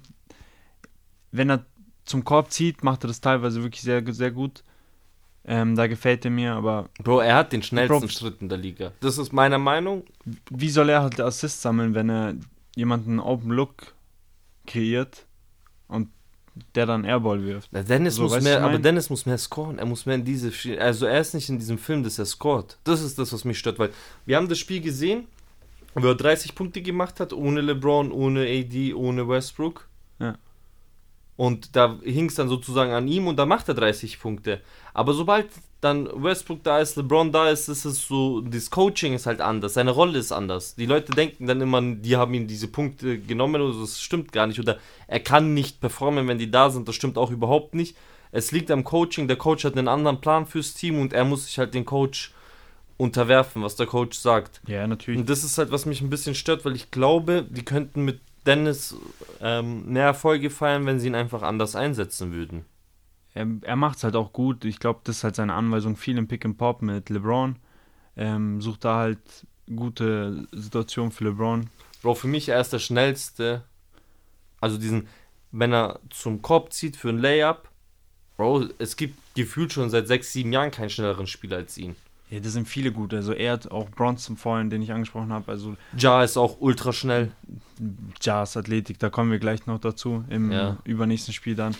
[1.31, 1.65] Wenn er
[2.05, 4.65] zum Korb zieht, macht er das teilweise wirklich sehr, sehr gut.
[5.45, 8.09] Ähm, da gefällt er mir, aber Bro, er hat den schnellsten Bro.
[8.09, 8.93] Schritt in der Liga.
[9.01, 10.05] Das ist meiner Meinung.
[10.51, 12.35] wie soll er halt Assists sammeln, wenn er
[12.75, 13.95] jemanden Open Look
[14.67, 15.27] kreiert
[15.87, 16.09] und
[16.75, 17.69] der dann Airball wirft?
[17.73, 18.79] Na, Dennis So, muss mehr, aber?
[18.79, 19.79] Dennis muss mehr scoren.
[19.79, 20.53] Er muss mehr in diese.
[20.79, 22.79] Also er ist nicht in diesem Film, dass er scoret.
[22.85, 23.91] Das ist das, was mich stört, weil
[24.27, 25.27] wir haben das Spiel gesehen,
[25.95, 29.89] wo er 30 Punkte gemacht hat, ohne LeBron, ohne AD, ohne Westbrook.
[30.19, 30.37] Ja.
[31.39, 34.61] Und da hing es dann sozusagen an ihm und da macht er 30 Punkte.
[34.93, 35.47] Aber sobald
[35.81, 39.75] dann Westbrook da ist, LeBron da ist, ist es so, das Coaching ist halt anders,
[39.75, 40.75] seine Rolle ist anders.
[40.75, 44.49] Die Leute denken dann immer, die haben ihm diese Punkte genommen oder das stimmt gar
[44.49, 44.59] nicht.
[44.59, 47.97] Oder er kann nicht performen, wenn die da sind, das stimmt auch überhaupt nicht.
[48.33, 51.47] Es liegt am Coaching, der Coach hat einen anderen Plan fürs Team und er muss
[51.47, 52.33] sich halt den Coach
[52.97, 54.61] unterwerfen, was der Coach sagt.
[54.67, 55.21] Ja, natürlich.
[55.21, 58.19] Und das ist halt, was mich ein bisschen stört, weil ich glaube, die könnten mit
[58.49, 58.97] Dennis
[59.41, 62.65] ähm, mehr Erfolge feiern, wenn sie ihn einfach anders einsetzen würden.
[63.35, 64.65] Er, er macht es halt auch gut.
[64.65, 65.97] Ich glaube, das ist halt seine Anweisung.
[65.97, 67.57] Viel im Pick and Pop mit LeBron.
[68.17, 71.69] Ähm, sucht da halt gute Situationen für LeBron.
[72.03, 73.65] Bro, für mich er ist der schnellste.
[74.61, 75.09] Also diesen,
[75.53, 77.69] wenn er zum Korb zieht für ein Layup.
[78.37, 81.97] Bro, es gibt gefühlt schon seit sechs, sieben Jahren keinen schnelleren Spieler als ihn.
[82.31, 83.15] Ja, das sind viele gut.
[83.15, 85.51] Also er hat auch Bronson vorhin, den ich angesprochen habe.
[85.51, 87.33] Also Ja ist auch ultra schnell.
[88.21, 90.77] Jazz, Athletik, da kommen wir gleich noch dazu im Ja.
[90.85, 91.75] übernächsten Spiel dann.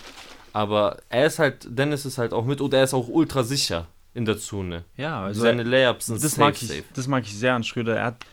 [0.53, 3.87] Aber er ist halt, Dennis ist halt auch mit und er ist auch ultra sicher
[4.15, 4.85] in der Zone.
[4.97, 6.83] Ja, Also Seine Layups sind das safe, mag ich, safe.
[6.95, 7.95] das mag ich sehr an Schröder.
[7.97, 8.25] Er hat,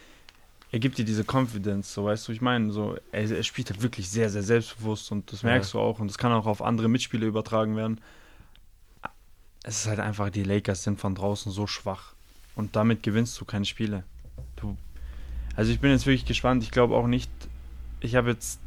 [0.73, 3.83] er gibt dir diese Confidence, so weißt du, ich meine, so er, er spielt halt
[3.83, 6.89] wirklich sehr, sehr selbstbewusst und das merkst du auch und das kann auch auf andere
[6.89, 8.01] Mitspieler übertragen werden.
[9.69, 12.15] Es ist halt einfach, die Lakers sind von draußen so schwach
[12.55, 14.05] und damit gewinnst du keine Spiele.
[14.55, 14.77] Du,
[15.57, 16.63] also ich bin jetzt wirklich gespannt.
[16.63, 17.31] Ich glaube auch nicht,
[17.99, 18.61] ich habe jetzt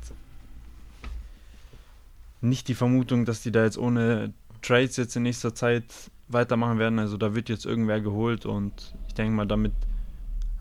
[2.41, 5.85] nicht die Vermutung, dass die da jetzt ohne Trades jetzt in nächster Zeit
[6.27, 6.99] weitermachen werden.
[6.99, 9.71] Also da wird jetzt irgendwer geholt und ich denke mal, damit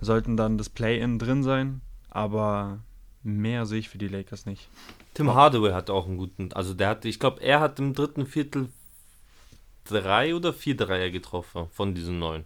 [0.01, 1.81] sollten dann das Play-In drin sein.
[2.11, 2.79] Aber
[3.25, 4.69] mehr sehe ich für die Lakers nicht.
[5.15, 8.25] Tim Hardaway hat auch einen guten, also der hatte, ich glaube, er hat im dritten
[8.25, 8.69] Viertel
[9.89, 12.45] drei oder vier Dreier getroffen von diesen neun.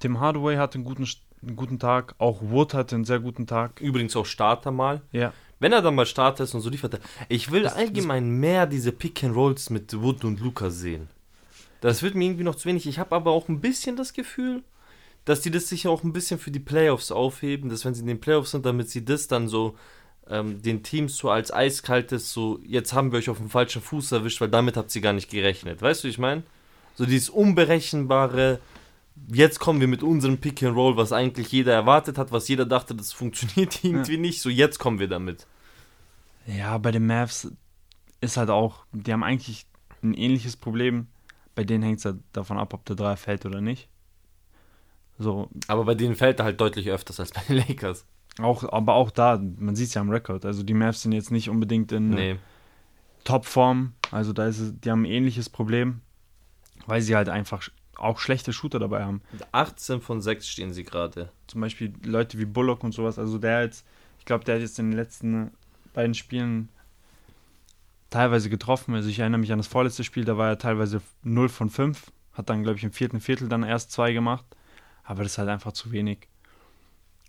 [0.00, 1.06] Tim Hardaway hatte einen guten,
[1.42, 3.80] einen guten Tag, auch Wood hatte einen sehr guten Tag.
[3.80, 5.02] Übrigens auch Starter mal.
[5.12, 5.32] Ja.
[5.60, 7.00] Wenn er dann mal Starter ist und so liefert er.
[7.28, 11.08] Ich will das, allgemein das mehr diese Pick and Rolls mit Wood und Lukas sehen.
[11.80, 12.86] Das wird mir irgendwie noch zu wenig.
[12.86, 14.62] Ich habe aber auch ein bisschen das Gefühl,
[15.24, 18.06] dass die das sicher auch ein bisschen für die Playoffs aufheben, dass wenn sie in
[18.06, 19.76] den Playoffs sind, damit sie das dann so
[20.30, 24.12] ähm, den Teams so als eiskaltes, so jetzt haben wir euch auf dem falschen Fuß
[24.12, 25.80] erwischt, weil damit habt ihr gar nicht gerechnet.
[25.80, 26.42] Weißt du, wie ich meine?
[26.94, 28.60] So dieses unberechenbare,
[29.32, 32.66] jetzt kommen wir mit unserem Pick and Roll, was eigentlich jeder erwartet hat, was jeder
[32.66, 34.20] dachte, das funktioniert irgendwie ja.
[34.20, 35.46] nicht, so jetzt kommen wir damit.
[36.46, 37.50] Ja, bei den Mavs
[38.20, 39.66] ist halt auch, die haben eigentlich
[40.02, 41.08] ein ähnliches Problem.
[41.54, 43.88] Bei denen hängt es halt davon ab, ob der Dreier fällt oder nicht.
[45.18, 45.48] So.
[45.66, 48.06] Aber bei denen fällt er halt deutlich öfters als bei den Lakers.
[48.40, 50.44] Auch, aber auch da, man sieht es ja am Rekord.
[50.44, 52.36] Also die Mavs sind jetzt nicht unbedingt in nee.
[53.24, 53.94] Topform.
[54.10, 56.00] Also da ist es, die haben ein ähnliches Problem,
[56.86, 59.22] weil sie halt einfach auch schlechte Shooter dabei haben.
[59.52, 61.30] 18 von 6 stehen sie gerade.
[61.46, 63.18] Zum Beispiel Leute wie Bullock und sowas.
[63.18, 63.84] Also der jetzt,
[64.18, 65.50] ich glaube, der hat jetzt in den letzten
[65.92, 66.68] beiden Spielen
[68.10, 68.94] teilweise getroffen.
[68.94, 72.12] Also ich erinnere mich an das vorletzte Spiel, da war er teilweise 0 von 5.
[72.32, 74.44] Hat dann, glaube ich, im vierten Viertel dann erst zwei gemacht.
[75.02, 76.28] Aber das ist halt einfach zu wenig.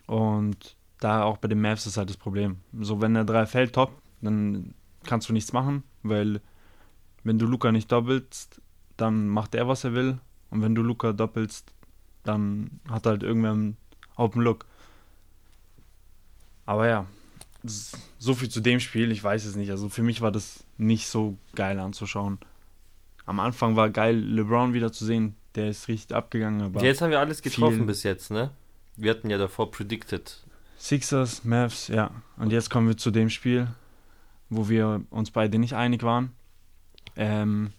[0.06, 2.58] Und da auch bei den Mavs ist halt das Problem.
[2.80, 4.74] So, wenn der 3 fällt, top, dann
[5.06, 6.42] kannst du nichts machen, weil
[7.24, 8.62] wenn du Luca nicht doppelst,
[8.98, 10.20] dann macht er, was er will.
[10.50, 11.74] Und wenn du Luca doppelst,
[12.24, 13.78] dann hat er halt irgendwer einen
[14.16, 14.66] Open Look.
[16.66, 17.06] Aber ja,
[17.64, 19.72] so viel zu dem Spiel, ich weiß es nicht.
[19.72, 22.40] Also für mich war das nicht so geil anzuschauen.
[23.26, 25.36] Am Anfang war geil, LeBron wieder zu sehen.
[25.56, 26.62] Der ist richtig abgegangen.
[26.62, 28.52] Aber jetzt haben wir alles getroffen bis jetzt, ne?
[28.98, 30.46] Wir hatten ja davor predicted.
[30.80, 32.10] Sixers, Mavs, ja.
[32.38, 33.68] Und jetzt kommen wir zu dem Spiel,
[34.50, 36.32] wo wir uns beide nicht einig waren.
[37.16, 37.74] Ähm,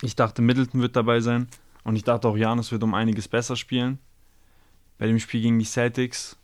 [0.00, 1.48] ich dachte, Middleton wird dabei sein.
[1.82, 3.98] Und ich dachte auch, Janus wird um einiges besser spielen.
[4.98, 6.36] Bei dem Spiel gegen die Celtics.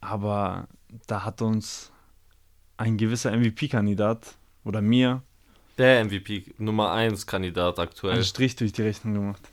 [0.00, 0.66] Aber
[1.06, 1.92] da hat uns
[2.78, 5.22] ein gewisser MVP-Kandidat oder mir
[5.78, 8.14] der MVP Nummer 1 Kandidat aktuell.
[8.14, 9.51] Einen Strich durch die Rechnung gemacht.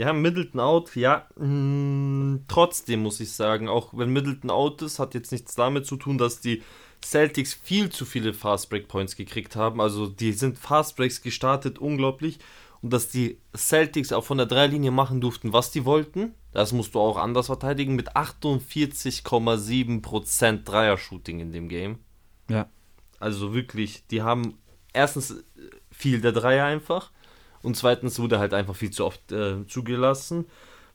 [0.00, 1.28] Wir haben Middleton out, ja.
[1.36, 5.84] Mh, mm, trotzdem muss ich sagen, auch wenn Middleton out ist, hat jetzt nichts damit
[5.84, 6.62] zu tun, dass die
[7.04, 9.78] Celtics viel zu viele Fast Break Points gekriegt haben.
[9.78, 12.38] Also die sind Fast Breaks gestartet, unglaublich.
[12.80, 16.34] Und dass die Celtics auch von der Dreilinie machen durften, was die wollten.
[16.54, 21.98] Das musst du auch anders verteidigen mit 48,7% Dreier-Shooting in dem Game.
[22.48, 22.70] Ja.
[23.18, 24.56] Also wirklich, die haben
[24.94, 25.44] erstens
[25.92, 27.10] fiel der Dreier einfach
[27.62, 30.46] und zweitens wurde halt einfach viel zu oft äh, zugelassen.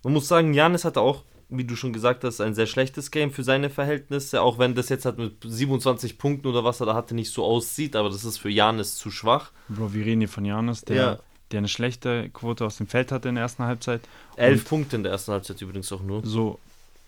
[0.04, 3.32] Man muss sagen, Janis hatte auch, wie du schon gesagt hast, ein sehr schlechtes Game
[3.32, 6.96] für seine Verhältnisse, auch wenn das jetzt halt mit 27 Punkten oder was er da
[6.96, 9.52] hatte nicht so aussieht, aber das ist für Janis zu schwach.
[9.70, 11.20] Bro, wir reden hier von Janis, der, ja.
[11.52, 14.02] der eine schlechte Quote aus dem Feld hatte in der ersten Halbzeit.
[14.36, 16.26] Elf Punkte in der ersten Halbzeit übrigens auch nur.
[16.26, 16.60] So,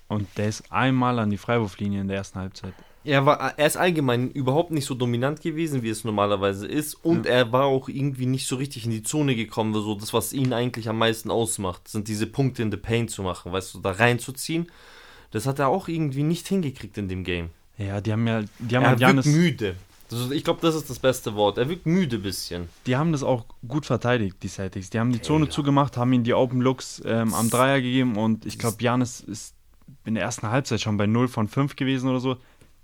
[0.08, 2.74] und der ist einmal an die Freiwurflinie in der ersten Halbzeit.
[3.08, 6.94] Er, war, er ist allgemein überhaupt nicht so dominant gewesen, wie es normalerweise ist.
[6.94, 7.32] Und ja.
[7.32, 9.74] er war auch irgendwie nicht so richtig in die Zone gekommen.
[9.74, 13.24] So das, was ihn eigentlich am meisten ausmacht, sind diese Punkte in the Paint zu
[13.24, 14.68] machen, weißt du, da reinzuziehen.
[15.32, 17.50] Das hat er auch irgendwie nicht hingekriegt in dem Game.
[17.78, 18.42] Ja, die haben ja.
[18.60, 19.76] Die haben er halt wirkt müde.
[20.12, 21.58] Ist, ich glaube, das ist das beste Wort.
[21.58, 22.68] Er wirkt müde ein bisschen.
[22.88, 24.90] Die haben das auch gut verteidigt, die Celtics.
[24.90, 25.52] Die haben die Zone ja.
[25.52, 29.54] zugemacht, haben ihm die Open Looks ähm, am Dreier gegeben und ich glaube, Janis ist
[30.06, 32.38] in der ersten Halbzeit schon bei 0 von 5 gewesen oder so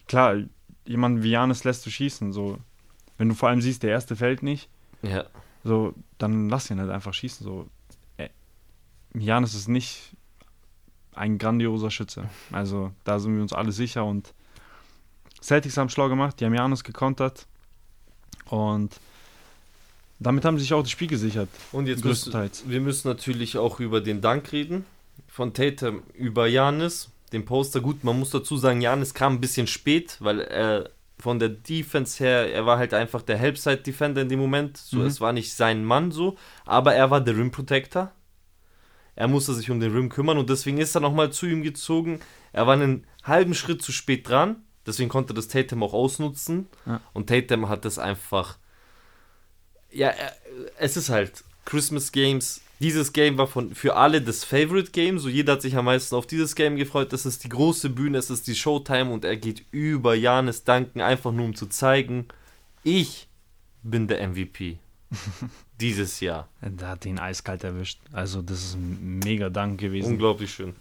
[0.07, 0.37] klar,
[0.85, 2.33] jemanden wie Janis lässt du schießen.
[2.33, 2.57] So,
[3.17, 4.69] wenn du vor allem siehst, der erste fällt nicht,
[5.01, 5.25] ja.
[5.63, 7.43] so, dann lass ihn halt einfach schießen.
[7.43, 7.67] So,
[8.17, 8.29] äh,
[9.13, 10.15] Janis ist nicht
[11.13, 12.29] ein grandioser Schütze.
[12.51, 14.33] Also da sind wir uns alle sicher und
[15.41, 17.47] Celtics haben schlau gemacht, die haben Janis gekontert
[18.45, 18.99] und
[20.19, 21.49] damit haben sie sich auch das Spiel gesichert.
[21.71, 22.33] Und jetzt müssen
[22.65, 24.85] wir müssen natürlich auch über den Dank reden
[25.27, 27.81] von Tatum über Janis den Poster.
[27.81, 32.23] Gut, man muss dazu sagen, Janis kam ein bisschen spät, weil er von der Defense
[32.23, 34.77] her, er war halt einfach der Helpside-Defender in dem Moment.
[34.77, 35.05] So, mhm.
[35.05, 38.11] es war nicht sein Mann so, aber er war der Rim Protector.
[39.15, 42.19] Er musste sich um den Rim kümmern und deswegen ist er nochmal zu ihm gezogen.
[42.51, 46.67] Er war einen halben Schritt zu spät dran, deswegen konnte das Tatum auch ausnutzen.
[46.85, 46.99] Ja.
[47.13, 48.57] Und Tatum hat das einfach.
[49.91, 50.11] Ja,
[50.79, 55.17] es ist halt Christmas Games dieses Game war von, für alle das Favorite Game.
[55.17, 57.13] So jeder hat sich am meisten auf dieses Game gefreut.
[57.13, 60.99] Das ist die große Bühne, es ist die Showtime und er geht über Janis Danken,
[60.99, 62.25] einfach nur um zu zeigen,
[62.83, 63.29] ich
[63.83, 64.79] bin der MVP
[65.79, 66.49] dieses Jahr.
[66.61, 67.99] Der hat ihn eiskalt erwischt.
[68.11, 70.11] Also, das ist ein mega Dank gewesen.
[70.11, 70.75] Unglaublich schön.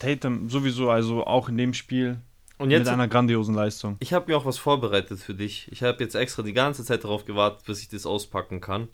[0.00, 2.18] Tatum sowieso, also auch in dem Spiel
[2.58, 3.96] Und mit jetzt, einer grandiosen Leistung.
[4.00, 5.68] ich habe mir auch was vorbereitet für dich.
[5.70, 8.88] Ich habe jetzt extra die ganze Zeit darauf gewartet, bis ich das auspacken kann.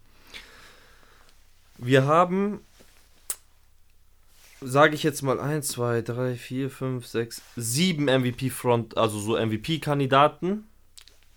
[1.82, 2.60] Wir haben,
[4.60, 10.64] sage ich jetzt mal, 1, 2, 3, 4, 5, 6, 7 MVP-Front, also so MVP-Kandidaten.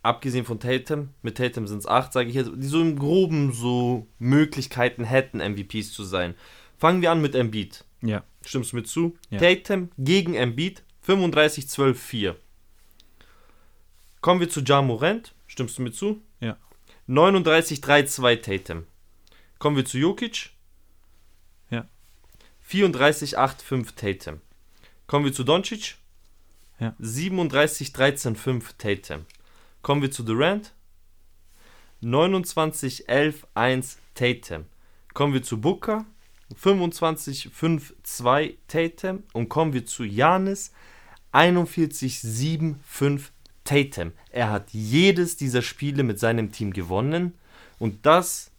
[0.01, 1.09] Abgesehen von Tatum.
[1.21, 5.37] Mit Tatum sind es 8, sage ich jetzt, die so im Groben so Möglichkeiten hätten,
[5.37, 6.35] MVPs zu sein.
[6.77, 7.85] Fangen wir an mit Embiid.
[8.01, 8.23] Ja.
[8.45, 9.17] Stimmst du mir zu?
[9.29, 9.39] Ja.
[9.39, 12.35] Tatum gegen Embiid 35 12 4.
[14.19, 15.33] Kommen wir zu Ja Morant.
[15.47, 16.21] Stimmst du mir zu?
[16.41, 16.57] Ja.
[17.07, 18.85] 39 3 2 Tatum.
[19.63, 20.49] Kommen wir zu Jokic.
[21.69, 21.87] Ja.
[22.63, 24.41] 34 8 5 Tatum.
[25.07, 25.95] Kommen wir zu Doncic.
[26.81, 26.93] Ja.
[26.99, 29.25] 37 13 5 Tatum.
[29.81, 30.73] Kommen wir zu Durant.
[32.01, 34.65] 29 11 1 Tatum.
[35.13, 36.05] Kommen wir zu Booker.
[36.57, 39.23] 25 5 2 Tatum.
[39.31, 40.73] Und kommen wir zu Janis.
[41.31, 43.31] 41 7 5
[43.63, 44.11] Tatum.
[44.29, 47.33] Er hat jedes dieser Spiele mit seinem Team gewonnen.
[47.79, 48.49] Und das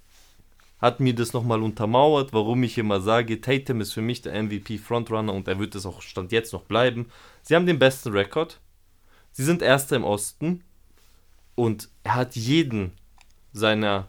[0.85, 4.77] hat mir das nochmal untermauert, warum ich immer sage, Tatum ist für mich der MVP
[4.77, 7.11] Frontrunner und er wird es auch Stand jetzt noch bleiben.
[7.43, 8.61] Sie haben den besten Rekord.
[9.33, 10.63] Sie sind Erster im Osten.
[11.55, 12.93] Und er hat jeden
[13.55, 14.09] seiner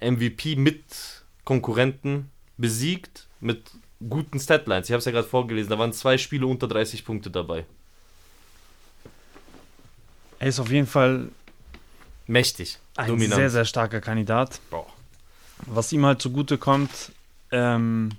[0.00, 3.72] MVP-Mitkonkurrenten besiegt mit
[4.08, 4.88] guten Statlines.
[4.88, 7.66] Ich habe es ja gerade vorgelesen, da waren zwei Spiele unter 30 Punkte dabei.
[10.38, 11.30] Er ist auf jeden Fall
[12.28, 12.78] Mächtig.
[12.96, 13.34] ein dominant.
[13.34, 14.60] sehr, sehr starker Kandidat.
[14.70, 14.86] Boah.
[15.66, 17.12] Was ihm halt zugute kommt,
[17.50, 18.10] ähm,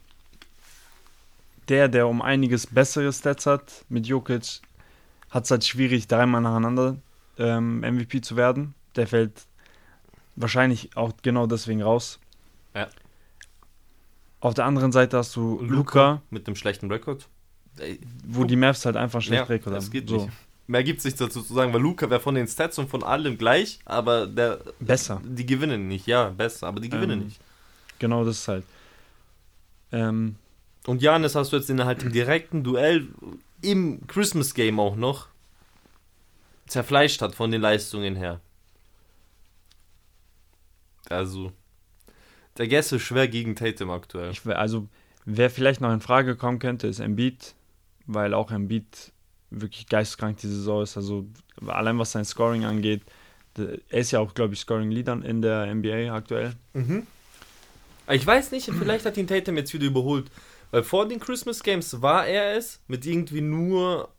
[1.70, 4.62] der, der um einiges bessere Stats hat mit Jokic,
[5.30, 6.98] hat es halt schwierig, dreimal nacheinander
[7.38, 8.74] ähm, MVP zu werden.
[8.96, 9.46] Der fällt
[10.36, 12.20] wahrscheinlich auch genau deswegen raus.
[12.76, 12.88] Ja.
[14.40, 15.76] Auf der anderen Seite hast du Luka.
[15.76, 17.28] Luca, Mit einem schlechten Rekord.
[18.26, 19.92] wo die Mavs halt einfach schlecht Ja, Rekord das haben.
[19.92, 20.30] geht so, nicht.
[20.66, 23.04] Mehr gibt es nicht dazu zu sagen, weil Luca wäre von den Stats und von
[23.04, 25.22] allem gleich, aber der, besser.
[25.26, 26.08] die gewinnen nicht.
[26.08, 27.42] Ja, besser, aber die gewinnen Ähm, nicht.
[28.00, 28.64] Genau das ist halt.
[29.92, 30.36] Ähm,
[30.86, 33.08] Und Janis hast du jetzt in halt im direkten Duell
[33.62, 35.28] im Christmas Game auch noch
[36.68, 38.42] zerfleischt hat von den Leistungen her.
[41.10, 41.52] Also,
[42.58, 44.32] der Guess ist schwer gegen Tatum aktuell.
[44.32, 44.88] Ich, also,
[45.26, 47.54] wer vielleicht noch in Frage kommen könnte, ist Embiid,
[48.06, 49.13] weil auch Embiid
[49.62, 50.98] wirklich geisteskrank die Saison ist.
[50.98, 51.26] Also,
[51.66, 53.02] allein was sein Scoring angeht,
[53.58, 56.54] er ist ja auch, glaube ich, Scoring Leader in der NBA aktuell.
[58.10, 60.30] Ich weiß nicht, vielleicht hat ihn Tatum jetzt wieder überholt.
[60.72, 64.10] Weil vor den Christmas Games war er es mit irgendwie nur.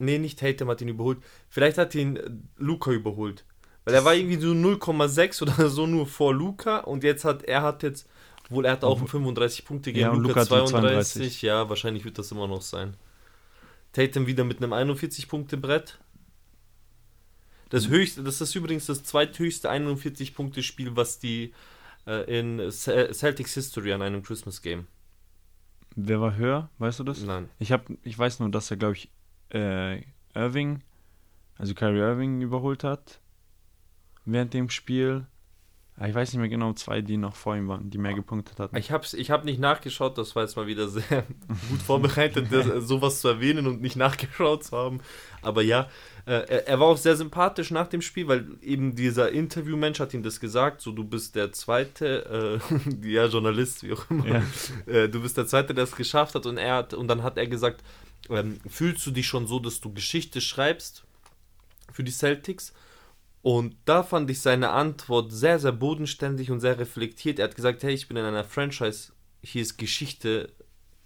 [0.00, 1.18] Nee, nicht Tatum hat ihn überholt.
[1.48, 3.44] Vielleicht hat ihn äh, Luca überholt.
[3.84, 7.62] Weil er war irgendwie so 0,6 oder so nur vor Luca und jetzt hat er
[7.62, 8.08] hat jetzt.
[8.50, 10.72] Wohl, er hat auch 35 Punkte gegen Ja, Luca, hat 32.
[10.72, 11.42] 32.
[11.42, 12.94] Ja, wahrscheinlich wird das immer noch sein.
[13.92, 15.98] Tatum wieder mit einem 41-Punkte-Brett.
[17.70, 21.52] Das höchste, das ist übrigens das zweithöchste 41-Punkte-Spiel, was die
[22.06, 24.86] äh, in Ce- Celtics History an einem Christmas Game.
[25.96, 26.70] Wer war höher?
[26.78, 27.20] Weißt du das?
[27.22, 27.48] Nein.
[27.58, 29.10] Ich, hab, ich weiß nur, dass er, glaube ich,
[29.52, 30.02] äh,
[30.34, 30.82] Irving,
[31.56, 33.20] also Kyrie Irving, überholt hat
[34.24, 35.26] während dem Spiel.
[36.00, 38.58] Ah, Ich weiß nicht mehr genau, zwei, die noch vor ihm waren, die mehr gepunktet
[38.60, 38.76] hatten.
[38.76, 41.24] Ich habe ich hab nicht nachgeschaut, das war jetzt mal wieder sehr
[41.70, 45.00] gut vorbereitet, das, sowas zu erwähnen und nicht nachgeschaut zu haben.
[45.42, 45.88] Aber ja,
[46.26, 50.14] äh, er, er war auch sehr sympathisch nach dem Spiel, weil eben dieser Interviewmensch hat
[50.14, 52.60] ihm das gesagt, so du bist der zweite,
[53.02, 54.42] äh, ja, Journalist, wie auch immer, Ja.
[54.86, 57.36] äh, du bist der zweite, der es geschafft hat und er hat, und dann hat
[57.38, 57.82] er gesagt,
[58.30, 61.04] ähm, fühlst du dich schon so, dass du Geschichte schreibst
[61.92, 62.72] für die Celtics?
[63.42, 67.38] Und da fand ich seine Antwort sehr, sehr bodenständig und sehr reflektiert.
[67.38, 70.52] Er hat gesagt, hey, ich bin in einer Franchise, hier ist Geschichte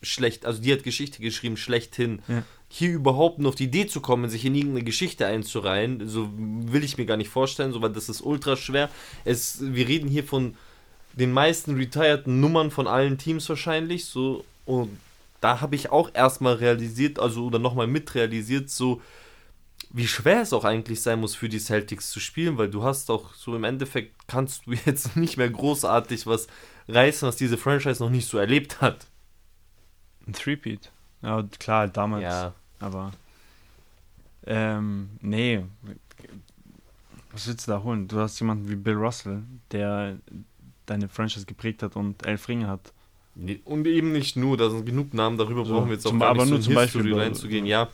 [0.02, 2.22] schlecht, also die hat Geschichte geschrieben, schlechthin.
[2.28, 2.42] Ja.
[2.68, 6.82] Hier überhaupt nur auf die Idee zu kommen, sich in irgendeine Geschichte einzureihen, so will
[6.82, 8.90] ich mir gar nicht vorstellen, so, weil das ist ultra schwer.
[9.24, 10.56] Es, wir reden hier von
[11.12, 14.98] den meisten retireden Nummern von allen Teams wahrscheinlich, so, und
[15.40, 19.02] da habe ich auch erstmal realisiert, also oder nochmal mitrealisiert, so,
[19.92, 23.10] wie schwer es auch eigentlich sein muss für die Celtics zu spielen, weil du hast
[23.10, 26.46] auch so im Endeffekt kannst du jetzt nicht mehr großartig was
[26.88, 29.06] reißen, was diese Franchise noch nicht so erlebt hat.
[30.26, 30.90] Ein Threepeat.
[31.22, 32.22] Ja, klar, halt damals.
[32.22, 33.12] Ja, Aber.
[34.46, 35.62] Ähm, nee.
[37.32, 38.08] Was willst du da holen?
[38.08, 40.18] Du hast jemanden wie Bill Russell, der
[40.86, 42.92] deine Franchise geprägt hat und elf Ringe hat.
[43.64, 46.18] und eben nicht nur, da sind genug Namen, darüber So, brauchen wir jetzt auch zum-
[46.20, 47.88] gar aber nicht nur so zum in Beispiel History bei- reinzugehen, ja.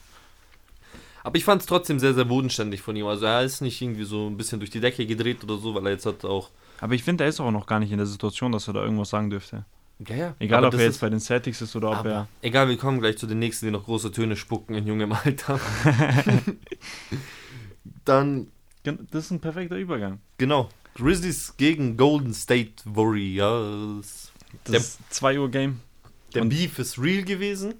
[1.25, 3.07] Aber ich fand es trotzdem sehr, sehr bodenständig von ihm.
[3.07, 5.85] Also er ist nicht irgendwie so ein bisschen durch die Decke gedreht oder so, weil
[5.87, 6.51] er jetzt hat auch
[6.81, 8.83] Aber ich finde, er ist auch noch gar nicht in der Situation, dass er da
[8.83, 9.65] irgendwas sagen dürfte.
[10.09, 10.35] Ja, ja.
[10.39, 12.29] Egal, Aber ob er jetzt bei den Celtics ist oder ob er.
[12.41, 15.59] Egal, wir kommen gleich zu den nächsten, die noch große Töne spucken in jungem Alter.
[18.05, 18.49] Dann,
[18.85, 20.21] Das ist ein perfekter Übergang.
[20.39, 24.33] genau, Grizzlies gegen Golden State Warriors.
[24.65, 25.81] Das Der- ist 2 Uhr Game.
[26.35, 27.75] Der Und- Beef ist real gewesen.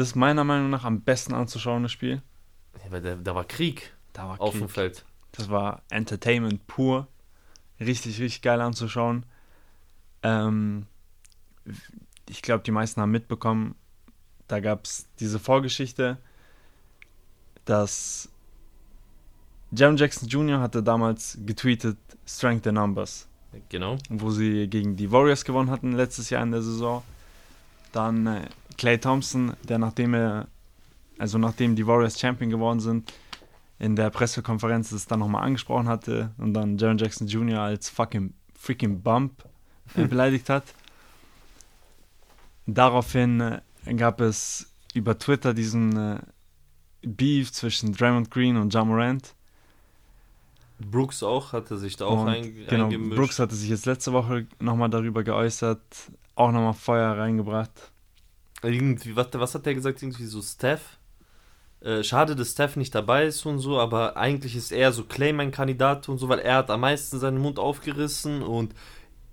[0.00, 2.22] Das ist meiner Meinung nach am besten anzuschauende Spiel.
[2.82, 4.70] Ja, weil da, da war Krieg Da war auf dem Krieg.
[4.70, 5.04] Feld.
[5.32, 7.06] Das war Entertainment pur.
[7.78, 9.26] Richtig, richtig geil anzuschauen.
[10.22, 10.86] Ähm,
[12.30, 13.74] ich glaube, die meisten haben mitbekommen,
[14.48, 16.16] da gab es diese Vorgeschichte,
[17.66, 18.30] dass
[19.70, 20.60] Jaron Jackson Jr.
[20.60, 23.28] hatte damals getweetet Strength in Numbers,
[23.68, 23.98] Genau.
[24.08, 27.02] wo sie gegen die Warriors gewonnen hatten letztes Jahr in der Saison.
[27.92, 28.48] Dann äh,
[28.80, 30.48] Clay Thompson, der nachdem er,
[31.18, 33.12] also nachdem die Warriors Champion geworden sind,
[33.78, 37.60] in der Pressekonferenz es dann nochmal angesprochen hatte und dann Jaron Jackson Jr.
[37.60, 39.44] als fucking freaking Bump
[39.96, 40.64] äh, beleidigt hat.
[42.64, 46.20] Daraufhin äh, gab es über Twitter diesen äh,
[47.02, 49.34] Beef zwischen Draymond Green und Ja Morant.
[50.78, 53.14] Brooks auch, hatte sich da auch Und ein, genau, eingemischt.
[53.14, 55.82] Brooks hatte sich jetzt letzte Woche nochmal darüber geäußert,
[56.34, 57.92] auch nochmal Feuer reingebracht.
[58.62, 60.02] Irgendwie, was, was hat der gesagt?
[60.02, 60.98] Irgendwie so Steph.
[61.80, 65.32] Äh, schade, dass Steph nicht dabei ist und so, aber eigentlich ist er so Clay
[65.32, 68.74] mein Kandidat und so, weil er hat am meisten seinen Mund aufgerissen und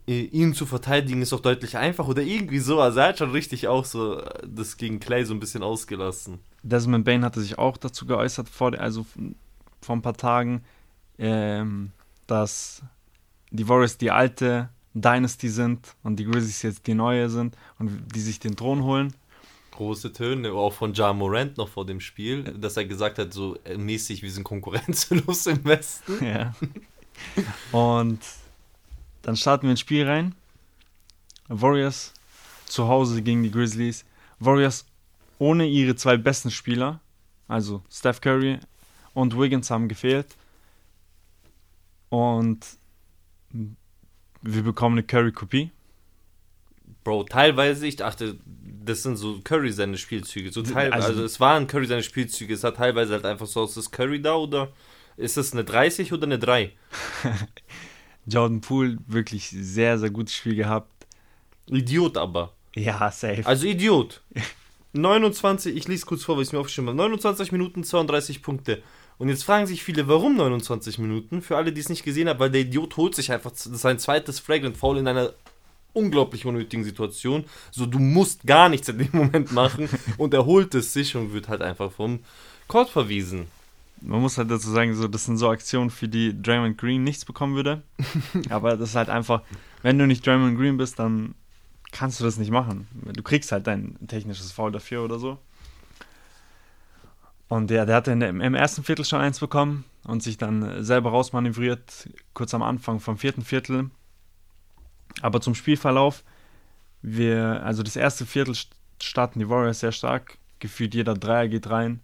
[0.07, 2.79] äh, ihn zu verteidigen ist auch deutlich einfach oder irgendwie so.
[2.79, 6.39] Also er hat schon richtig auch so äh, das gegen Clay so ein bisschen ausgelassen.
[6.63, 9.05] Desmond Bain hatte sich auch dazu geäußert, vor, also
[9.81, 10.63] vor ein paar Tagen,
[11.19, 11.91] ähm,
[12.27, 12.81] dass
[13.51, 14.69] die Warriors die alte
[15.01, 19.13] Dynasty sind und die Grizzlies jetzt die neue sind und die sich den Thron holen.
[19.71, 23.57] Große Töne, auch von Ja Morant noch vor dem Spiel, dass er gesagt hat, so
[23.63, 26.25] äh, mäßig, wir sind konkurrenzlos im Westen.
[26.25, 26.53] Ja.
[27.71, 28.19] Und
[29.23, 30.35] dann starten wir ins Spiel rein.
[31.47, 32.13] Warriors
[32.65, 34.05] zu Hause gegen die Grizzlies.
[34.39, 34.85] Warriors
[35.39, 36.99] ohne ihre zwei besten Spieler,
[37.47, 38.59] also Steph Curry
[39.13, 40.35] und Wiggins haben gefehlt.
[42.09, 42.65] Und
[44.41, 45.71] wir bekommen eine Curry-Kopie.
[47.03, 48.37] Bro, teilweise, ich dachte,
[48.83, 50.51] das sind so Curry seine Spielzüge.
[50.51, 52.53] So teil, Also- also, es waren Curry seine Spielzüge.
[52.53, 54.71] Es hat teilweise halt einfach so, ist das Curry da oder
[55.15, 56.71] ist das eine 30 oder eine 3?
[58.25, 60.91] Jordan Poole wirklich sehr, sehr gutes Spiel gehabt.
[61.67, 62.53] Idiot aber.
[62.75, 63.45] Ja, safe.
[63.45, 64.21] Also Idiot.
[64.93, 66.97] 29, ich lese kurz vor, was ich mir aufgeschrieben habe.
[66.97, 68.81] 29 Minuten, 32 Punkte.
[69.17, 71.41] Und jetzt fragen sich viele, warum 29 Minuten?
[71.41, 74.39] Für alle, die es nicht gesehen haben, weil der Idiot holt sich einfach sein zweites
[74.39, 75.33] Flagrant Foul in einer
[75.93, 77.45] unglaublich unnötigen Situation.
[77.71, 79.89] So, du musst gar nichts in dem Moment machen.
[80.17, 82.19] und er holt es sich und wird halt einfach vom
[82.67, 83.47] Court verwiesen.
[84.01, 87.25] Man muss halt dazu sagen, so, das sind so Aktionen, für die Draymond Green nichts
[87.25, 87.81] bekommen würde.
[88.49, 89.41] Aber das ist halt einfach,
[89.81, 91.33] wenn du nicht Draymond Green bist, dann
[91.91, 92.87] kannst du das nicht machen.
[93.13, 95.39] Du kriegst halt dein technisches Foul dafür oder so.
[97.49, 102.09] Und der, der hatte im ersten Viertel schon eins bekommen und sich dann selber rausmanövriert,
[102.33, 103.89] kurz am Anfang vom vierten Viertel.
[105.21, 106.23] Aber zum Spielverlauf,
[107.01, 108.67] wir, also das erste Viertel st-
[109.01, 110.37] starten die Warriors sehr stark.
[110.59, 112.01] Gefühlt jeder Dreier geht rein.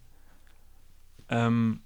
[1.28, 1.82] Ähm,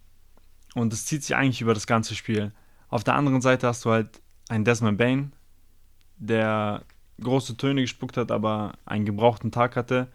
[0.75, 2.51] und es zieht sich eigentlich über das ganze Spiel.
[2.89, 5.33] Auf der anderen Seite hast du halt einen Desmond Bain,
[6.17, 6.83] der
[7.21, 10.07] große Töne gespuckt hat, aber einen gebrauchten Tag hatte.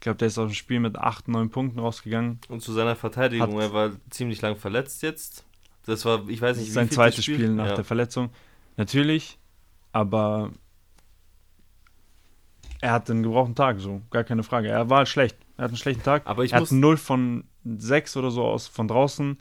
[0.00, 2.40] Ich glaube, der ist aus dem Spiel mit 8, 9 Punkten rausgegangen.
[2.48, 5.44] Und zu seiner Verteidigung, Hat- er war ziemlich lang verletzt jetzt.
[5.84, 7.74] Das war, ich weiß nicht, ist sein zweites Spiel, nach ja.
[7.74, 8.30] der Verletzung.
[8.78, 9.38] Natürlich,
[9.92, 10.52] aber
[12.80, 14.68] er hatte einen gebrauchten Tag, so, gar keine Frage.
[14.68, 15.36] Er war schlecht.
[15.58, 16.22] Er hat einen schlechten Tag.
[16.24, 19.38] Aber ich er muss, hat 0 von 6 oder so aus von draußen.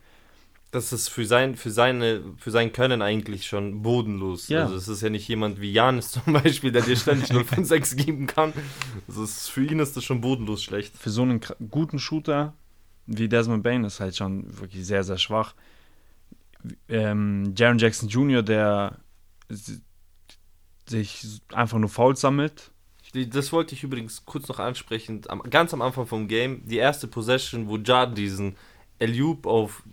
[0.71, 4.49] Das ist für sein, für seine, für sein Können eigentlich schon bodenlos.
[4.49, 4.63] Ja.
[4.63, 7.65] Also es ist ja nicht jemand wie Janis zum Beispiel, der dir ständig 0 von
[7.65, 8.53] 6 geben kann.
[9.07, 10.95] Also ist, für ihn ist das schon bodenlos schlecht.
[10.97, 12.53] für so einen guten Shooter
[13.09, 15.55] wie Desmond Bain ist halt schon wirklich sehr, sehr schwach.
[16.87, 18.99] Ähm, Jaron Jackson Jr., der
[20.87, 22.71] sich einfach nur Fouls sammelt.
[23.13, 25.21] Das wollte ich übrigens kurz noch ansprechen.
[25.27, 28.55] Am, ganz am Anfang vom Game, die erste Possession, wo Jard diesen
[28.99, 29.83] Eliup auf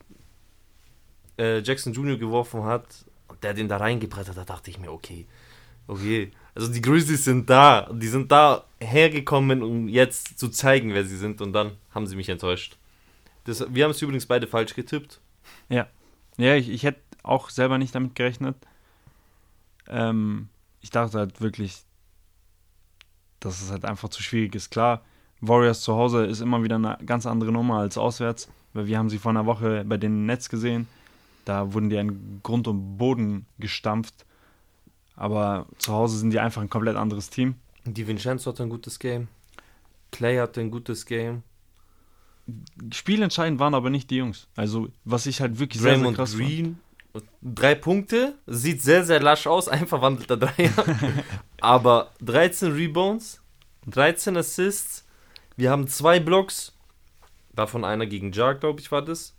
[1.38, 2.16] äh, Jackson Jr.
[2.16, 2.86] geworfen hat
[3.28, 5.26] und der den da reingebracht hat, da dachte ich mir, okay,
[5.86, 6.32] okay.
[6.54, 7.90] Also die Grizzlies sind da.
[7.92, 12.16] Die sind da hergekommen, um jetzt zu zeigen, wer sie sind und dann haben sie
[12.16, 12.76] mich enttäuscht.
[13.44, 15.20] Das, wir haben es übrigens beide falsch getippt.
[16.38, 18.56] Ja, ich, ich hätte auch selber nicht damit gerechnet.
[19.88, 20.48] Ähm,
[20.80, 21.82] ich dachte halt wirklich,
[23.40, 24.70] dass es halt einfach zu schwierig ist.
[24.70, 25.02] Klar,
[25.40, 29.10] Warriors zu Hause ist immer wieder eine ganz andere Nummer als auswärts, weil wir haben
[29.10, 30.88] sie vor einer Woche bei den Nets gesehen.
[31.46, 34.26] Da wurden die an Grund und Boden gestampft.
[35.14, 37.54] aber zu Hause sind die einfach ein komplett anderes Team.
[37.86, 39.28] Die Vincenzo hat ein gutes Game.
[40.10, 41.44] Clay hatte ein gutes Game.
[42.92, 44.48] Spielentscheidend waren aber nicht die Jungs.
[44.56, 46.44] Also, was ich halt wirklich sehr, sehr Draymond krass fand.
[46.44, 46.78] Green.
[47.42, 48.34] Drei Punkte.
[48.46, 49.68] Sieht sehr, sehr lasch aus.
[49.76, 50.72] Ein verwandelter Dreier.
[51.60, 53.40] aber 13 Rebounds.
[53.86, 55.06] 13 Assists.
[55.56, 56.74] Wir haben zwei Blocks.
[57.54, 59.34] Davon einer gegen Jar, glaube ich, war das.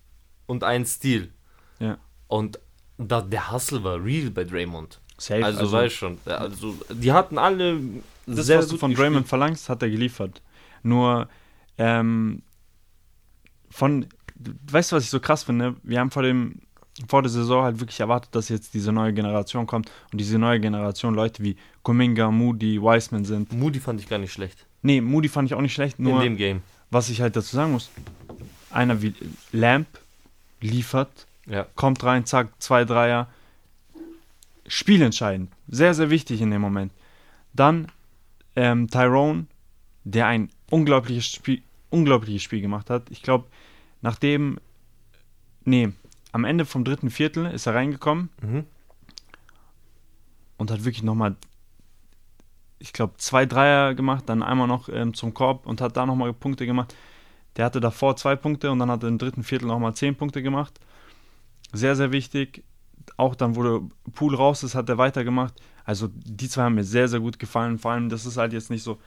[0.48, 1.32] Und ein Steal.
[1.80, 1.98] Ja.
[2.28, 2.60] Und
[2.98, 5.00] da, der Hustle war real bei Draymond.
[5.18, 5.44] Safe.
[5.44, 6.18] Also, Also, weißt schon.
[6.26, 7.80] Also, die hatten alle
[8.26, 9.10] das, sehr was du von gespielt.
[9.12, 10.42] Draymond verlangst, hat er geliefert.
[10.84, 11.28] Nur,
[11.78, 12.42] ähm,
[13.70, 14.06] von,
[14.72, 15.76] weißt du, was ich so krass finde?
[15.84, 16.60] Wir haben vor dem,
[17.08, 20.60] vor der Saison halt wirklich erwartet, dass jetzt diese neue Generation kommt und diese neue
[20.60, 23.52] Generation Leute wie Kuminga, Moody, Wiseman sind.
[23.54, 24.66] Moody fand ich gar nicht schlecht.
[24.82, 26.62] Nee, Moody fand ich auch nicht schlecht, nur in dem Game.
[26.90, 27.90] was ich halt dazu sagen muss,
[28.72, 29.14] einer wie
[29.52, 29.88] Lamp
[30.62, 31.66] liefert, Ja.
[31.76, 33.28] kommt rein, zack, zwei Dreier.
[34.68, 35.52] Spielentscheidend.
[35.68, 36.92] Sehr, sehr wichtig in dem Moment.
[37.54, 37.88] Dann
[38.56, 39.46] ähm, Tyrone,
[40.04, 43.10] der ein unglaubliches Spiel, unglaubliches Spiel gemacht hat.
[43.10, 43.46] Ich glaube,
[44.02, 44.60] nachdem,
[45.64, 45.90] nee,
[46.34, 48.66] am Ende vom dritten Viertel ist er reingekommen Mhm.
[50.58, 51.36] und hat wirklich nochmal,
[52.80, 56.34] ich glaube, zwei Dreier gemacht, dann einmal noch ähm, zum Korb und hat da nochmal
[56.34, 56.94] Punkte gemacht.
[57.56, 60.44] Der hatte davor zwei Punkte und dann hat er im dritten Viertel nochmal zehn Punkte
[60.44, 60.80] gemacht.
[61.74, 62.64] Sehr, sehr wichtig.
[63.16, 63.82] Auch dann, der
[64.14, 65.54] Pool raus ist, hat er weitergemacht.
[65.86, 67.78] Also die zwei haben mir sehr, sehr gut gefallen.
[67.78, 68.98] Vor allem, das ist halt jetzt nicht so,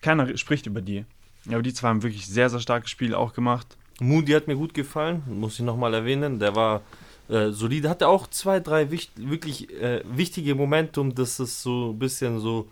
[0.00, 1.04] keiner spricht über die.
[1.48, 3.76] Aber die zwei haben wirklich sehr, sehr starkes Spiel auch gemacht.
[4.00, 6.38] Moody hat mir gut gefallen, muss ich nochmal erwähnen.
[6.38, 6.82] Der war
[7.28, 11.90] äh, solide, hatte auch zwei, drei wicht wirklich äh, wichtige Momente, um das ist so
[11.90, 12.68] ein bisschen so,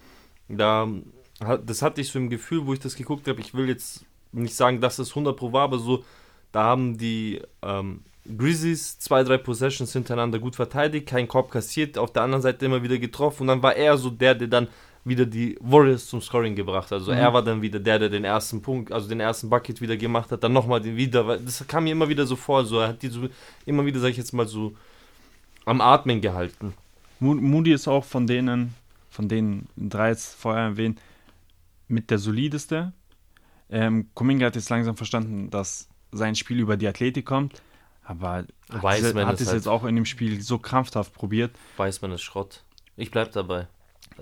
[0.48, 0.88] da,
[1.64, 3.40] das hatte ich so im Gefühl, wo ich das geguckt habe.
[3.40, 6.04] Ich will jetzt nicht sagen, dass es 100 Pro war, aber so,
[6.50, 12.12] da haben die ähm, Grizzlies zwei, drei Possessions hintereinander gut verteidigt, keinen Korb kassiert, auf
[12.12, 14.68] der anderen Seite immer wieder getroffen und dann war er so der, der dann
[15.04, 16.92] wieder die Warriors zum Scoring gebracht hat.
[17.00, 17.18] Also Mhm.
[17.18, 20.30] er war dann wieder der, der den ersten Punkt, also den ersten Bucket wieder gemacht
[20.30, 23.02] hat, dann nochmal den wieder, das kam mir immer wieder so vor, so er hat
[23.02, 23.28] die so
[23.66, 24.74] immer wieder, sag ich jetzt mal so,
[25.64, 26.74] am Atmen gehalten.
[27.18, 28.74] Mo- Moody ist auch von denen,
[29.10, 31.00] von den drei jetzt vorher erwähnt,
[31.88, 32.92] mit der solideste.
[33.70, 37.60] Ähm, Kuminga hat jetzt langsam verstanden, dass sein Spiel über die Athletik kommt,
[38.04, 41.54] aber hat, Wiseman es, hat es halt- jetzt auch in dem Spiel so krampfhaft probiert.
[41.76, 42.64] Weiß man ist Schrott.
[42.96, 43.68] Ich bleib dabei.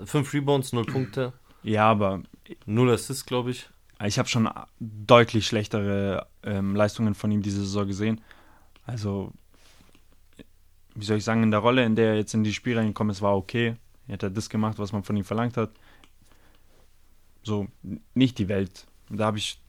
[0.05, 2.23] Fünf Rebounds, null Punkte, Ja, aber
[2.67, 3.69] null Assists, glaube ich.
[4.05, 8.21] ich habe schon deutlich schlechtere ähm, Leistungen von ihm diese Saison gesehen.
[8.87, 9.33] Also,
[10.95, 13.11] wie soll ich sagen, in der Rolle, in der er jetzt in die Spiele reingekommen
[13.11, 13.77] ist, war okay.
[14.07, 15.71] Er hat ja das gemacht, was man von ihm verlangt hat.
[17.43, 17.69] So,
[18.15, 18.87] nicht die Welt.
[19.09, 19.61] Da habe ich,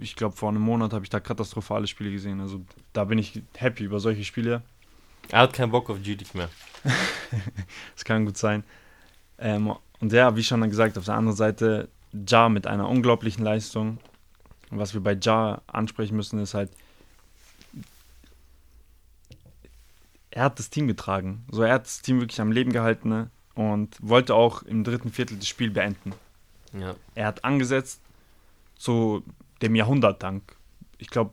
[0.00, 2.40] ich glaube, vor einem Monat habe ich da katastrophale Spiele gesehen.
[2.40, 2.60] Also,
[2.92, 4.62] da bin ich happy über solche Spiele.
[5.30, 6.48] Er hat keinen Bock auf G-League mehr.
[7.94, 8.64] Das kann gut sein.
[9.38, 13.98] Ähm, und ja, wie schon gesagt, auf der anderen Seite Ja mit einer unglaublichen Leistung.
[14.70, 16.70] Und was wir bei Ja ansprechen müssen, ist halt,
[20.30, 21.44] er hat das Team getragen.
[21.50, 23.30] So, er hat das Team wirklich am Leben gehalten ne?
[23.54, 26.12] und wollte auch im dritten Viertel das Spiel beenden.
[26.72, 26.94] Ja.
[27.14, 28.00] Er hat angesetzt
[28.76, 29.24] zu
[29.62, 30.56] dem Jahrhundertdank.
[30.98, 31.32] Ich glaube,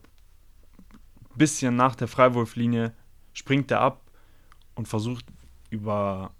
[1.35, 2.93] bisschen nach der Freiwurflinie
[3.33, 4.01] springt er ab
[4.75, 5.25] und versucht
[5.69, 6.31] über,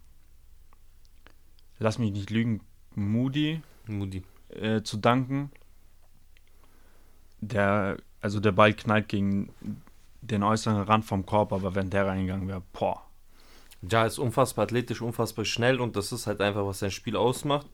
[1.80, 2.62] lass mich nicht lügen,
[2.96, 4.24] Moody Moody.
[4.50, 5.52] äh, zu danken.
[7.42, 9.50] Der, also der Ball knallt gegen
[10.22, 13.06] den äußeren Rand vom Korb, aber wenn der reingegangen wäre, boah.
[13.82, 17.68] Ja, ist unfassbar athletisch, unfassbar schnell und das ist halt einfach, was sein Spiel ausmacht.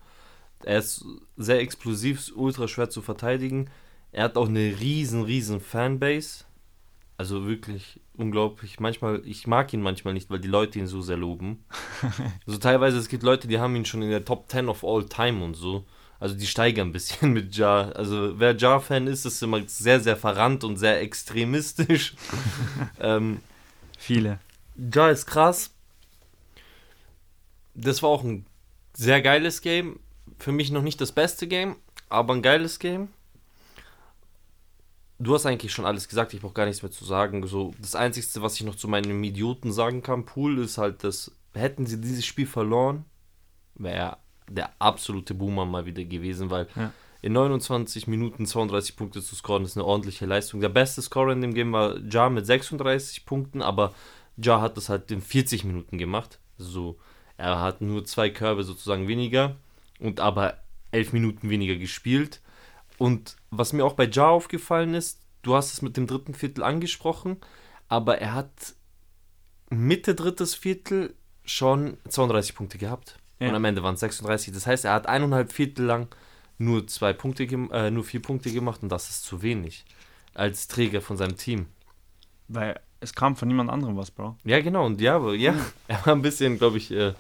[0.64, 1.06] Er ist
[1.38, 3.70] sehr explosiv, ultra schwer zu verteidigen.
[4.12, 6.46] Er hat auch eine riesen, riesen Fanbase.
[7.18, 8.80] Also wirklich unglaublich.
[8.80, 11.64] Manchmal, ich mag ihn manchmal nicht, weil die Leute ihn so sehr loben.
[12.46, 15.06] so teilweise, es gibt Leute, die haben ihn schon in der Top 10 of all
[15.06, 15.86] time und so.
[16.20, 17.90] Also die steigern ein bisschen mit Ja.
[17.92, 22.16] Also wer Ja-Fan ist, ist immer sehr, sehr verrannt und sehr extremistisch.
[23.00, 23.40] ähm,
[23.98, 24.40] Viele.
[24.94, 25.72] ja, ist krass.
[27.74, 28.46] Das war auch ein
[28.94, 30.00] sehr geiles Game.
[30.38, 31.76] Für mich noch nicht das beste Game,
[32.10, 33.10] aber ein geiles Game.
[35.22, 37.46] Du hast eigentlich schon alles gesagt, ich brauche gar nichts mehr zu sagen.
[37.46, 41.32] So, das Einzige, was ich noch zu meinem Idioten sagen kann, Pool, ist halt, dass
[41.54, 43.06] hätten sie dieses Spiel verloren,
[43.76, 44.18] wäre
[44.50, 46.92] der absolute Boomer mal wieder gewesen, weil Ja.
[47.22, 50.60] in 29 Minuten 32 Punkte zu scoren ist eine ordentliche Leistung.
[50.60, 53.94] Der beste Scorer in dem Game war Ja mit 36 Punkten, aber
[54.38, 56.40] Ja hat das halt in 40 Minuten gemacht.
[56.58, 56.98] So,
[57.38, 59.56] er hat nur zwei Körbe sozusagen weniger
[60.00, 60.58] und aber
[60.92, 62.42] 11 Minuten weniger gespielt.
[63.02, 66.64] Und was mir auch bei Ja aufgefallen ist, du hast es mit dem dritten Viertel
[66.64, 67.38] angesprochen,
[67.88, 68.76] aber er hat
[69.72, 73.18] Mitte drittes Viertel schon 32 Punkte gehabt.
[73.40, 73.50] Ja.
[73.50, 74.54] Und am Ende waren es 36.
[74.54, 76.16] Das heißt, er hat eineinhalb Viertel lang
[76.60, 79.84] nur zwei Punkte, äh, nur vier Punkte gemacht und das ist zu wenig
[80.36, 81.66] als Träger von seinem Team.
[82.50, 84.38] Weil es kam von niemand anderem was, Bro.
[84.44, 84.86] Ja, genau.
[84.86, 85.56] Und ja, ja
[85.88, 87.16] er war ein bisschen, glaube ich, äh,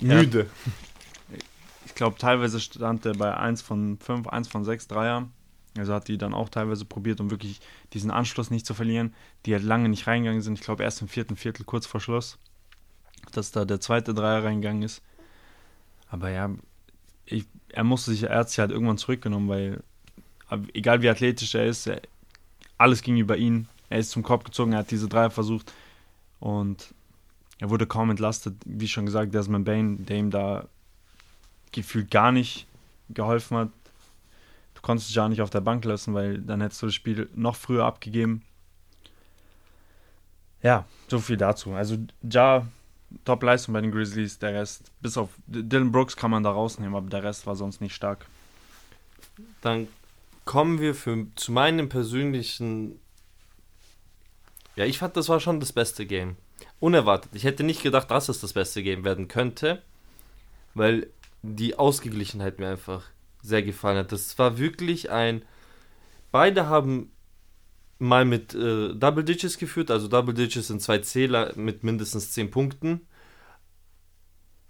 [0.00, 0.40] müde.
[0.40, 0.91] Er,
[1.92, 5.28] ich glaube, teilweise stand er bei 1 von 5, 1 von 6 Dreier.
[5.76, 7.60] Also hat die dann auch teilweise probiert, um wirklich
[7.92, 9.14] diesen Anschluss nicht zu verlieren,
[9.44, 10.58] die halt lange nicht reingegangen sind.
[10.58, 12.38] Ich glaube, erst im vierten Viertel kurz vor Schluss,
[13.32, 15.02] dass da der zweite Dreier reingegangen ist.
[16.08, 16.48] Aber ja,
[17.26, 19.82] ich, er musste sich, er hat sich halt irgendwann zurückgenommen, weil
[20.72, 22.00] egal wie athletisch er ist, er,
[22.78, 23.68] alles ging über ihn.
[23.90, 25.74] Er ist zum Kopf gezogen, er hat diese Dreier versucht
[26.40, 26.94] und
[27.58, 28.54] er wurde kaum entlastet.
[28.64, 30.68] Wie schon gesagt, Desmond Bain, der ihm da
[31.72, 32.66] gefühlt gar nicht
[33.08, 33.68] geholfen hat.
[34.74, 37.56] Du konntest ja nicht auf der Bank lassen, weil dann hättest du das Spiel noch
[37.56, 38.42] früher abgegeben.
[40.62, 41.72] Ja, so viel dazu.
[41.72, 42.66] Also Ja,
[43.24, 47.10] Top-Leistung bei den Grizzlies, der Rest, bis auf Dylan Brooks kann man da rausnehmen, aber
[47.10, 48.26] der Rest war sonst nicht stark.
[49.60, 49.88] Dann
[50.44, 52.98] kommen wir für, zu meinem persönlichen.
[54.76, 56.36] Ja, ich fand, das war schon das beste Game.
[56.80, 57.34] Unerwartet.
[57.34, 59.82] Ich hätte nicht gedacht, dass es das beste Game werden könnte,
[60.74, 61.08] weil
[61.42, 63.04] die Ausgeglichenheit mir einfach
[63.42, 64.12] sehr gefallen hat.
[64.12, 65.42] Das war wirklich ein.
[66.30, 67.10] Beide haben
[67.98, 72.50] mal mit äh, Double Digits geführt, also Double Digits sind zwei Zähler mit mindestens 10
[72.50, 73.06] Punkten.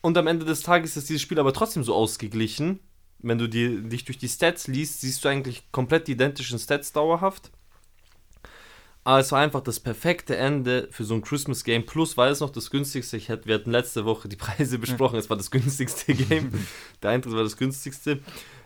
[0.03, 2.81] Und am Ende des Tages ist dieses Spiel aber trotzdem so ausgeglichen.
[3.21, 7.53] Wenn du die, dich durch die Stats liest, siehst du eigentlich komplett identischen Stats dauerhaft.
[9.05, 11.85] Aber es war einfach das perfekte Ende für so ein Christmas Game.
[11.85, 13.17] Plus war es noch das günstigste.
[13.17, 15.19] Ich hätte, wir hatten letzte Woche die Preise besprochen.
[15.19, 16.53] Es war das günstigste Game.
[17.03, 18.21] Der Eintritt war das günstigste.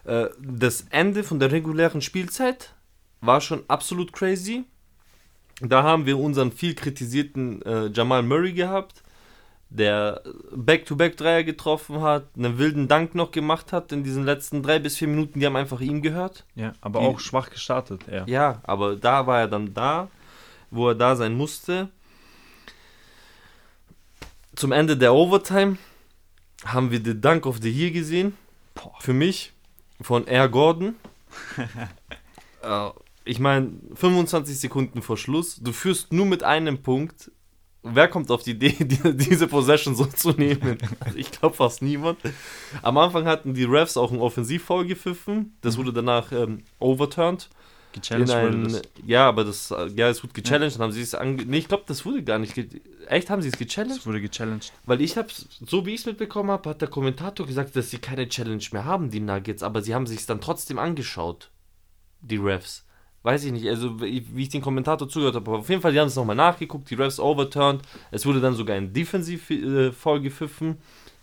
[0.04, 2.74] Äh, das Ende von der regulären Spielzeit
[3.22, 4.64] war schon absolut crazy.
[5.60, 9.02] Da haben wir unseren viel kritisierten äh, Jamal Murray gehabt,
[9.70, 10.22] der
[10.54, 15.08] Back-to-Back-Dreier getroffen hat, einen wilden Dank noch gemacht hat in diesen letzten drei bis vier
[15.08, 16.44] Minuten, die haben einfach ihm gehört.
[16.54, 18.24] Ja, aber die, auch schwach gestartet, ja.
[18.26, 20.08] Ja, aber da war er dann da,
[20.70, 21.88] wo er da sein musste.
[24.54, 25.76] Zum Ende der Overtime
[26.64, 28.36] haben wir den Dank of the Year gesehen.
[29.00, 29.52] Für mich
[30.00, 30.96] von Air Gordon.
[32.62, 32.90] äh,
[33.24, 37.30] ich meine, 25 Sekunden vor Schluss, du führst nur mit einem Punkt.
[37.82, 40.78] Wer kommt auf die Idee, die, diese Possession so zu nehmen?
[41.00, 42.18] Also ich glaube fast niemand.
[42.82, 45.56] Am Anfang hatten die Refs auch einen Offensivfoul gepfiffen.
[45.60, 45.80] Das mhm.
[45.80, 47.48] wurde danach ähm, overturned.
[47.96, 48.82] Gechallenged ein.
[49.06, 50.76] Ja, aber das, ja, es wurde gechallenged.
[50.76, 50.84] Ja.
[50.84, 52.54] Haben sie es ange Nee, ich glaube, das wurde gar nicht.
[53.08, 54.00] Echt, haben sie es gechallenged?
[54.00, 54.72] Es wurde gechallenged.
[54.84, 57.98] Weil ich habe so wie ich es mitbekommen habe, hat der Kommentator gesagt, dass sie
[57.98, 59.62] keine Challenge mehr haben, die Nuggets.
[59.62, 61.50] Aber sie haben sich es dann trotzdem angeschaut,
[62.20, 62.86] die Refs
[63.26, 65.98] weiß ich nicht, also wie ich den Kommentator zugehört habe, aber auf jeden Fall, die
[65.98, 67.82] haben es nochmal nachgeguckt, die Refs overturned,
[68.12, 70.76] es wurde dann sogar ein Defensiv-Foul gepfiffen,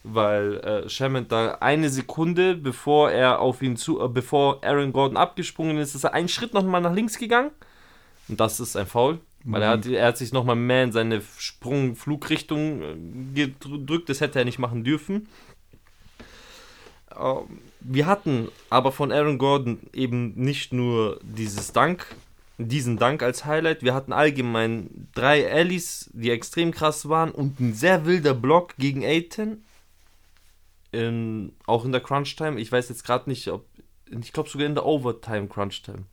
[0.04, 5.18] weil äh, Shaman da eine Sekunde, bevor er auf ihn zu, äh, bevor Aaron Gordon
[5.18, 7.51] abgesprungen ist, ist er einen Schritt nochmal nach links gegangen
[8.28, 9.20] und das ist ein Foul.
[9.45, 12.95] Weil er hat, er hat sich nochmal mehr in seine Sprung-Flugrichtung äh,
[13.36, 15.28] gedrückt, das hätte er nicht machen dürfen.
[17.18, 22.06] Ähm, wir hatten aber von Aaron Gordon eben nicht nur dieses Dank,
[22.58, 27.74] diesen Dank als Highlight, wir hatten allgemein drei Allies, die extrem krass waren und ein
[27.74, 29.64] sehr wilder Block gegen Aiton.
[30.93, 32.59] In, auch in der Crunch Time.
[32.59, 33.65] Ich weiß jetzt gerade nicht, ob.
[34.21, 36.03] Ich glaube sogar in der Overtime Crunch Time.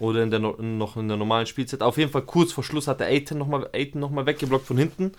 [0.00, 1.82] Oder in der, noch in der normalen Spielzeit.
[1.82, 5.12] Auf jeden Fall kurz vor Schluss hat der Aiton nochmal noch weggeblockt von hinten.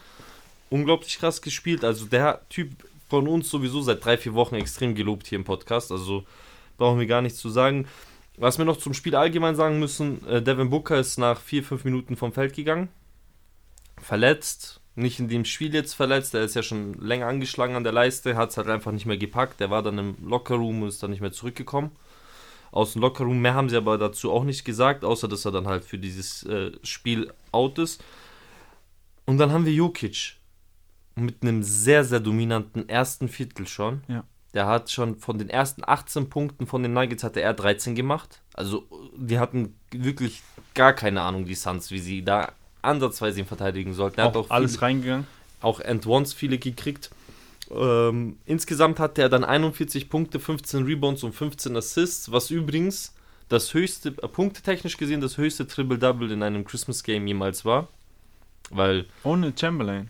[0.69, 1.83] Unglaublich krass gespielt.
[1.83, 2.71] Also der Typ
[3.09, 5.91] von uns sowieso seit drei, vier Wochen extrem gelobt hier im Podcast.
[5.91, 6.23] Also
[6.77, 7.87] brauchen wir gar nichts zu sagen.
[8.37, 11.83] Was wir noch zum Spiel allgemein sagen müssen, äh, Devin Booker ist nach vier, fünf
[11.83, 12.87] Minuten vom Feld gegangen.
[13.97, 14.78] Verletzt.
[14.99, 16.33] Nicht in dem Spiel jetzt verletzt.
[16.33, 18.35] Er ist ja schon länger angeschlagen an der Leiste.
[18.35, 19.59] Hat es halt einfach nicht mehr gepackt.
[19.59, 21.91] Der war dann im Lockerroom und ist dann nicht mehr zurückgekommen.
[22.71, 23.41] Aus dem Lockerroom.
[23.41, 25.05] Mehr haben sie aber dazu auch nicht gesagt.
[25.05, 28.03] Außer, dass er dann halt für dieses äh, Spiel out ist.
[29.25, 30.35] Und dann haben wir Jokic
[31.15, 34.01] mit einem sehr, sehr dominanten ersten Viertel schon.
[34.07, 34.23] Ja.
[34.53, 38.41] Der hat schon von den ersten 18 Punkten von den Nuggets hatte er 13 gemacht.
[38.53, 40.41] Also die hatten wirklich
[40.73, 44.19] gar keine Ahnung, die Suns, wie sie da ansatzweise ihn verteidigen sollten.
[44.19, 45.27] Er auch, hat auch alles viele, reingegangen.
[45.61, 47.09] Auch End-Ones viele gekriegt.
[47.71, 53.13] Ähm, insgesamt hatte er dann 41 Punkte, 15 Rebounds und 15 Assists, was übrigens
[53.47, 57.87] das höchste, äh, punktetechnisch gesehen, das höchste Triple-Double in einem Christmas-Game jemals war.
[58.69, 59.05] Weil.
[59.23, 60.09] Ohne Chamberlain.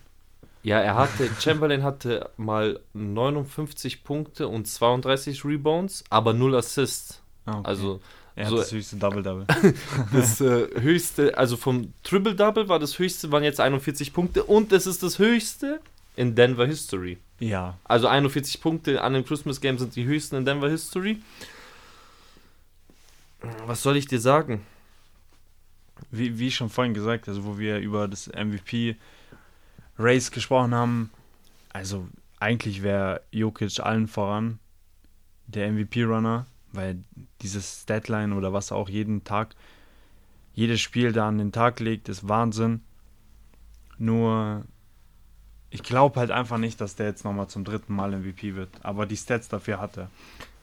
[0.63, 7.22] Ja, er hatte, Chamberlain hatte mal 59 Punkte und 32 Rebounds, aber 0 Assists.
[7.45, 7.67] Ah, okay.
[7.67, 8.01] Also
[8.40, 9.46] er hat so, das höchste Double-Double.
[10.14, 14.88] das äh, höchste, also vom Triple-Double war das höchste, waren jetzt 41 Punkte und es
[14.88, 15.82] ist das höchste
[16.16, 17.18] in Denver History.
[17.40, 17.78] Ja.
[17.84, 21.22] Also 41 Punkte an dem Christmas Game sind die höchsten in Denver History.
[23.66, 24.66] Was soll ich dir sagen?
[26.10, 31.10] Wie, wie schon vorhin gesagt, also wo wir über das MVP-Race gesprochen haben,
[31.74, 32.08] also
[32.40, 34.60] eigentlich wäre Jokic allen voran
[35.48, 37.03] der MVP-Runner, weil
[37.41, 39.55] dieses Deadline oder was auch jeden Tag,
[40.53, 42.82] jedes Spiel da an den Tag legt, ist Wahnsinn.
[43.97, 44.63] Nur,
[45.70, 48.70] ich glaube halt einfach nicht, dass der jetzt nochmal zum dritten Mal MVP wird.
[48.82, 50.09] Aber die Stats dafür hat er.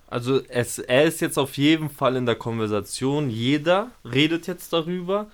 [0.09, 3.29] Also es, er ist jetzt auf jeden Fall in der Konversation.
[3.29, 5.29] Jeder redet jetzt darüber.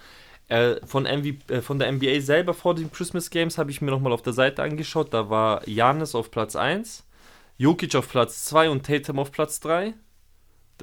[0.48, 3.90] Äh, von, MV, äh, von der NBA selber vor den Christmas Games habe ich mir
[3.90, 5.14] nochmal auf der Seite angeschaut.
[5.14, 7.04] Da war Janis auf Platz 1,
[7.58, 9.94] Jokic auf Platz 2 und Tatum auf Platz 3.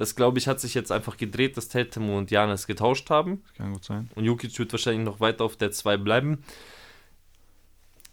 [0.00, 3.42] Das glaube ich hat sich jetzt einfach gedreht, dass Tatum und Janis getauscht haben.
[3.42, 4.08] Das kann gut sein.
[4.14, 6.42] Und Jokic wird wahrscheinlich noch weiter auf der 2 bleiben.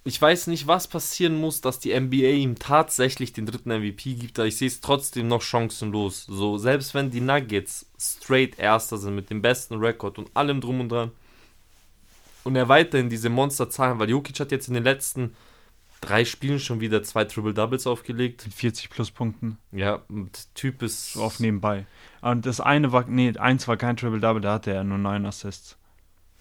[0.04, 4.38] Ich weiß nicht, was passieren muss, dass die NBA ihm tatsächlich den dritten MVP gibt,
[4.38, 6.26] aber ich sehe es trotzdem noch chancenlos.
[6.26, 10.82] So, selbst wenn die Nuggets straight Erster sind mit dem besten Rekord und allem drum
[10.82, 11.12] und dran
[12.44, 15.38] und er weiterhin diese Monsterzahlen, weil Jokic hat jetzt in den letzten
[16.02, 18.46] drei Spielen schon wieder zwei Triple Doubles aufgelegt.
[18.46, 19.58] Mit 40 plus Punkten.
[19.72, 21.14] Ja, der Typ ist.
[21.14, 21.86] So auf nebenbei.
[22.22, 25.26] Und das eine war, nee, eins war kein Triple Double, da hatte er nur neun
[25.26, 25.78] Assists.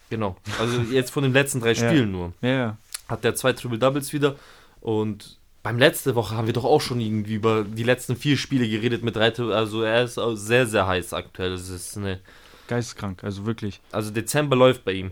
[0.09, 0.37] Genau.
[0.59, 1.89] Also jetzt von den letzten drei Ja.
[1.89, 2.33] Spielen nur.
[2.41, 2.77] Ja, ja.
[3.07, 4.35] Hat er zwei Triple Doubles wieder.
[4.81, 8.67] Und beim letzte Woche haben wir doch auch schon irgendwie über die letzten vier Spiele
[8.67, 9.33] geredet mit drei.
[9.33, 11.53] Also er ist auch sehr, sehr heiß aktuell.
[11.53, 12.19] Es ist eine,
[12.67, 13.81] Geisteskrank, also wirklich.
[13.91, 15.11] also Dezember läuft bei ihm.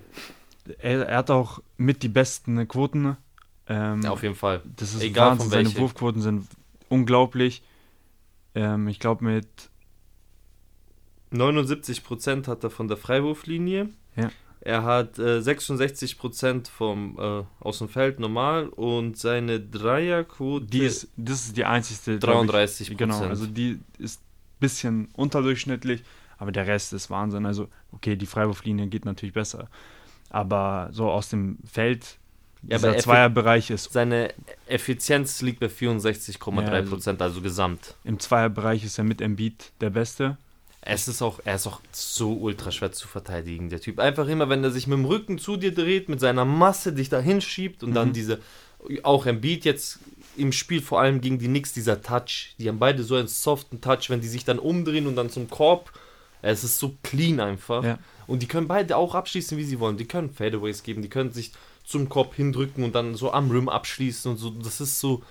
[0.79, 3.17] Er, er hat auch mit die besten Quoten.
[3.67, 4.61] Ähm, Ja, auf jeden Fall.
[4.77, 5.41] das ist egal Wahnsinn.
[5.43, 5.79] von Seine welche.
[5.79, 6.47] Wurfquoten sind
[6.89, 7.63] unglaublich.
[8.53, 9.47] Ähm, ich glaube mit
[11.33, 13.89] 79% hat er von der Freiwurflinie.
[14.15, 14.31] Ja.
[14.61, 21.07] Er hat äh, 66% vom äh, aus dem Feld normal und seine Dreierquote die ist,
[21.17, 22.17] das ist die einzigste.
[22.17, 22.81] glaub 33%.
[22.91, 26.03] Ich, genau, also die ist ein bisschen unterdurchschnittlich,
[26.37, 27.45] aber der Rest ist Wahnsinn.
[27.45, 29.69] Also, okay, die Freiwurflinie geht natürlich besser.
[30.29, 32.17] Aber so aus dem Feld,
[32.67, 34.33] Ja, dieser Zweierbereich ist, seine
[34.67, 37.95] Effizienz liegt bei 64,3%, also gesamt.
[38.03, 40.37] im Zweierbereich ist er mit Embiid der Beste.
[40.81, 43.99] Es ist auch, er ist auch so ultra schwer zu verteidigen, der Typ.
[43.99, 47.09] Einfach immer, wenn er sich mit dem Rücken zu dir dreht, mit seiner Masse dich
[47.09, 48.13] da hinschiebt und dann Mhm.
[48.13, 48.39] diese,
[49.01, 49.97] auch Embiid jetzt
[50.37, 52.53] im Spiel, vor allem gegen die Knicks, dieser Touch.
[52.59, 55.49] Die haben beide so einen soften Touch, wenn die sich dann umdrehen und dann zum
[55.49, 55.91] Korb.
[56.43, 57.83] Es ist so clean einfach.
[57.83, 57.97] Ja.
[58.27, 59.97] Und die können beide auch abschließen, wie sie wollen.
[59.97, 61.51] Die können Fadeaways geben, die können sich
[61.85, 64.49] zum Korb hindrücken und dann so am Rim abschließen und so.
[64.49, 65.23] Das ist so.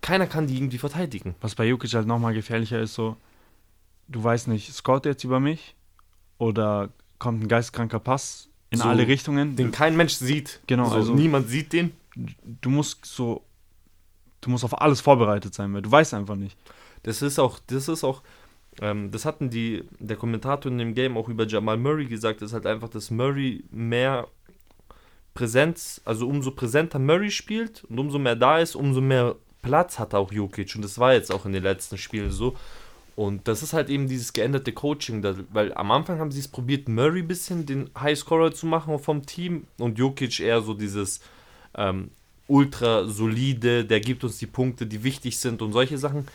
[0.00, 1.34] Keiner kann die irgendwie verteidigen.
[1.40, 3.16] Was bei Jokic halt nochmal gefährlicher ist, so,
[4.08, 5.74] du weißt nicht, scoret jetzt über mich
[6.38, 9.56] oder kommt ein geistkranker Pass in So, alle Richtungen.
[9.56, 10.60] Den kein Mensch sieht.
[10.66, 11.92] Genau, so, also- niemand sieht den.
[12.14, 13.42] du musst so,
[14.40, 16.56] du musst auf alles vorbereitet sein, weil du weißt einfach nicht.
[17.02, 18.22] Das ist auch, das ist auch,
[18.80, 22.52] ähm, das hatten die, der Kommentator in dem Game auch über Jamal Murray gesagt, ist
[22.52, 24.28] halt einfach, dass Murray mehr
[25.36, 30.14] Präsenz, also umso präsenter Murray spielt und umso mehr da ist, umso mehr Platz hat
[30.14, 32.56] auch Jokic und das war jetzt auch in den letzten Spielen so.
[33.14, 36.86] Und das ist halt eben dieses geänderte Coaching, weil am Anfang haben sie es probiert,
[36.88, 41.20] Murray ein bisschen den Highscorer zu machen vom Team und Jokic eher so dieses
[41.76, 42.10] ähm,
[42.46, 46.28] ultra solide, der gibt uns die Punkte, die wichtig sind und solche Sachen.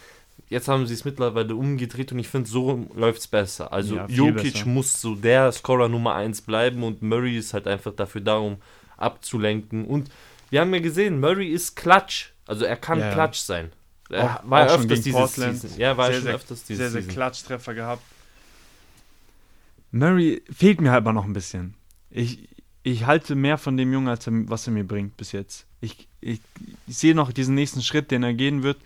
[0.50, 3.72] Jetzt haben sie es mittlerweile umgedreht und ich finde, so läuft es besser.
[3.72, 4.68] Also Ja, Jokic besser.
[4.68, 8.58] muss so der Scorer Nummer 1 bleiben und Murray ist halt einfach dafür da, um
[9.02, 9.86] abzulenken.
[9.86, 10.10] Und
[10.50, 12.30] wir haben ja gesehen, Murray ist Klatsch.
[12.48, 13.12] Also er kann Ja.
[13.14, 13.72] Klatsch sein.
[14.10, 15.60] Er Auch- war auch öfters gegen diese Portland.
[15.62, 15.80] Season.
[15.80, 17.12] Ja, war Sehr, schon sehr- öfters diese Sehr, sehr.
[17.14, 18.04] Klatschtreffer gehabt.
[19.92, 21.74] Murray fehlt mir halt aber noch ein bisschen.
[22.10, 22.48] Ich,
[22.84, 25.66] ich halte mehr von dem Jungen, als er, was er mir bringt bis jetzt.
[25.82, 26.40] Ich, ich,
[26.88, 28.78] ich sehe noch diesen nächsten Schritt, den er gehen wird.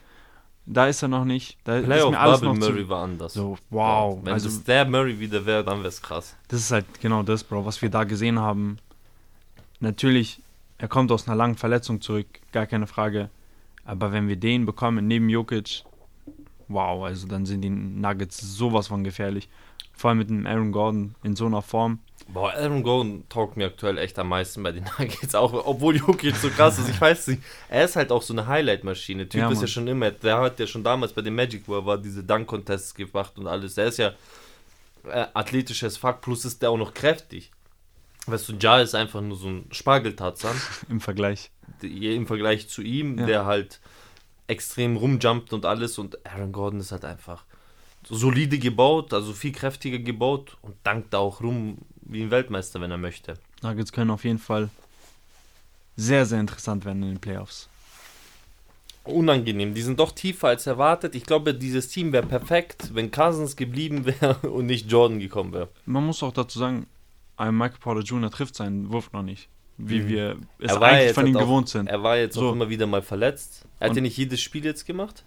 [0.68, 1.58] Da ist er noch nicht.
[1.64, 3.34] Da ist Playoff mir alles Bubble noch Murray zu, war anders.
[3.34, 4.20] so, wow.
[4.24, 6.36] Wenn also, das der Murray wieder wäre, dann wäre es krass.
[6.48, 8.78] das ist halt genau das, Bro, was wir da gesehen haben.
[9.80, 10.42] Natürlich,
[10.78, 13.30] er kommt aus einer langen Verletzung zurück, gar keine Frage.
[13.84, 15.84] Aber wenn wir den bekommen neben Jokic,
[16.68, 19.48] wow, also dann sind die Nuggets sowas von gefährlich.
[19.94, 22.00] Vor allem mit dem Aaron Gordon in so einer Form.
[22.28, 26.36] Boah, Aaron Gordon taugt mir aktuell echt am meisten bei den Nuggets, auch obwohl Jokic
[26.36, 26.90] so krass ist.
[26.90, 29.30] Ich weiß nicht, er ist halt auch so eine Highlight-Maschine.
[29.30, 31.76] Typ Ja, ist ja schon immer, der hat ja schon damals bei dem Magic, wo
[31.76, 33.76] er war, diese Dunk-Contests gemacht und alles.
[33.76, 34.14] Der ist ja
[35.08, 37.52] äh, athletisches Fuck, plus ist der auch noch kräftig.
[38.28, 40.56] Weißt du, Ja ist einfach nur so ein Spargeltarzan
[40.90, 41.52] im Vergleich.
[41.82, 43.26] im Vergleich zu ihm, Ja.
[43.26, 43.80] der halt
[44.48, 45.98] extrem rumjumpt und alles.
[45.98, 47.44] Und Aaron Gordon ist halt einfach
[48.08, 52.92] solide gebaut, also viel kräftiger gebaut und dankt da auch rum wie ein Weltmeister, wenn
[52.92, 53.34] er möchte.
[53.64, 54.70] Nuggets können auf jeden Fall
[55.98, 57.68] sehr, sehr interessant werden in den Playoffs.
[59.06, 59.74] unangenehm.
[59.76, 61.14] Die sind doch tiefer als erwartet.
[61.16, 65.70] Ich glaube, dieses Team wäre perfekt, wenn Cousins geblieben wäre und nicht Jordan gekommen wäre.
[65.86, 66.88] Man muss auch dazu sagen,
[67.40, 68.32] Michael Porter Jr.
[68.32, 69.50] trifft seinen Wurf noch nicht.
[69.78, 70.08] Wie Mhm.
[70.08, 71.88] wir es Er eigentlich von ihm halt auch- gewohnt sind.
[71.88, 72.48] Er war jetzt So.
[72.50, 73.66] auch immer wieder mal verletzt.
[73.80, 75.26] Er hat ja nicht jedes Spiel jetzt gemacht.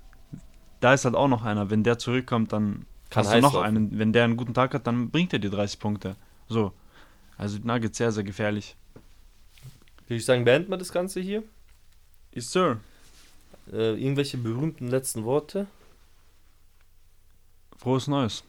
[0.80, 1.68] Da ist halt auch noch einer.
[1.70, 3.66] Wenn der zurückkommt, dann Kann hast du noch laufen.
[3.66, 3.98] einen.
[3.98, 6.16] Wenn der einen guten Tag hat, dann bringt er dir 30 Punkte.
[6.48, 6.72] So.
[7.36, 8.74] Also die Nuggets sehr, sehr gefährlich.
[10.06, 11.42] Würde ich sagen, beenden wir das Ganze hier.
[12.32, 12.78] Yes, sir.
[13.70, 15.66] Äh, irgendwelche berühmten letzten Worte?
[17.76, 18.44] Frohes Neues.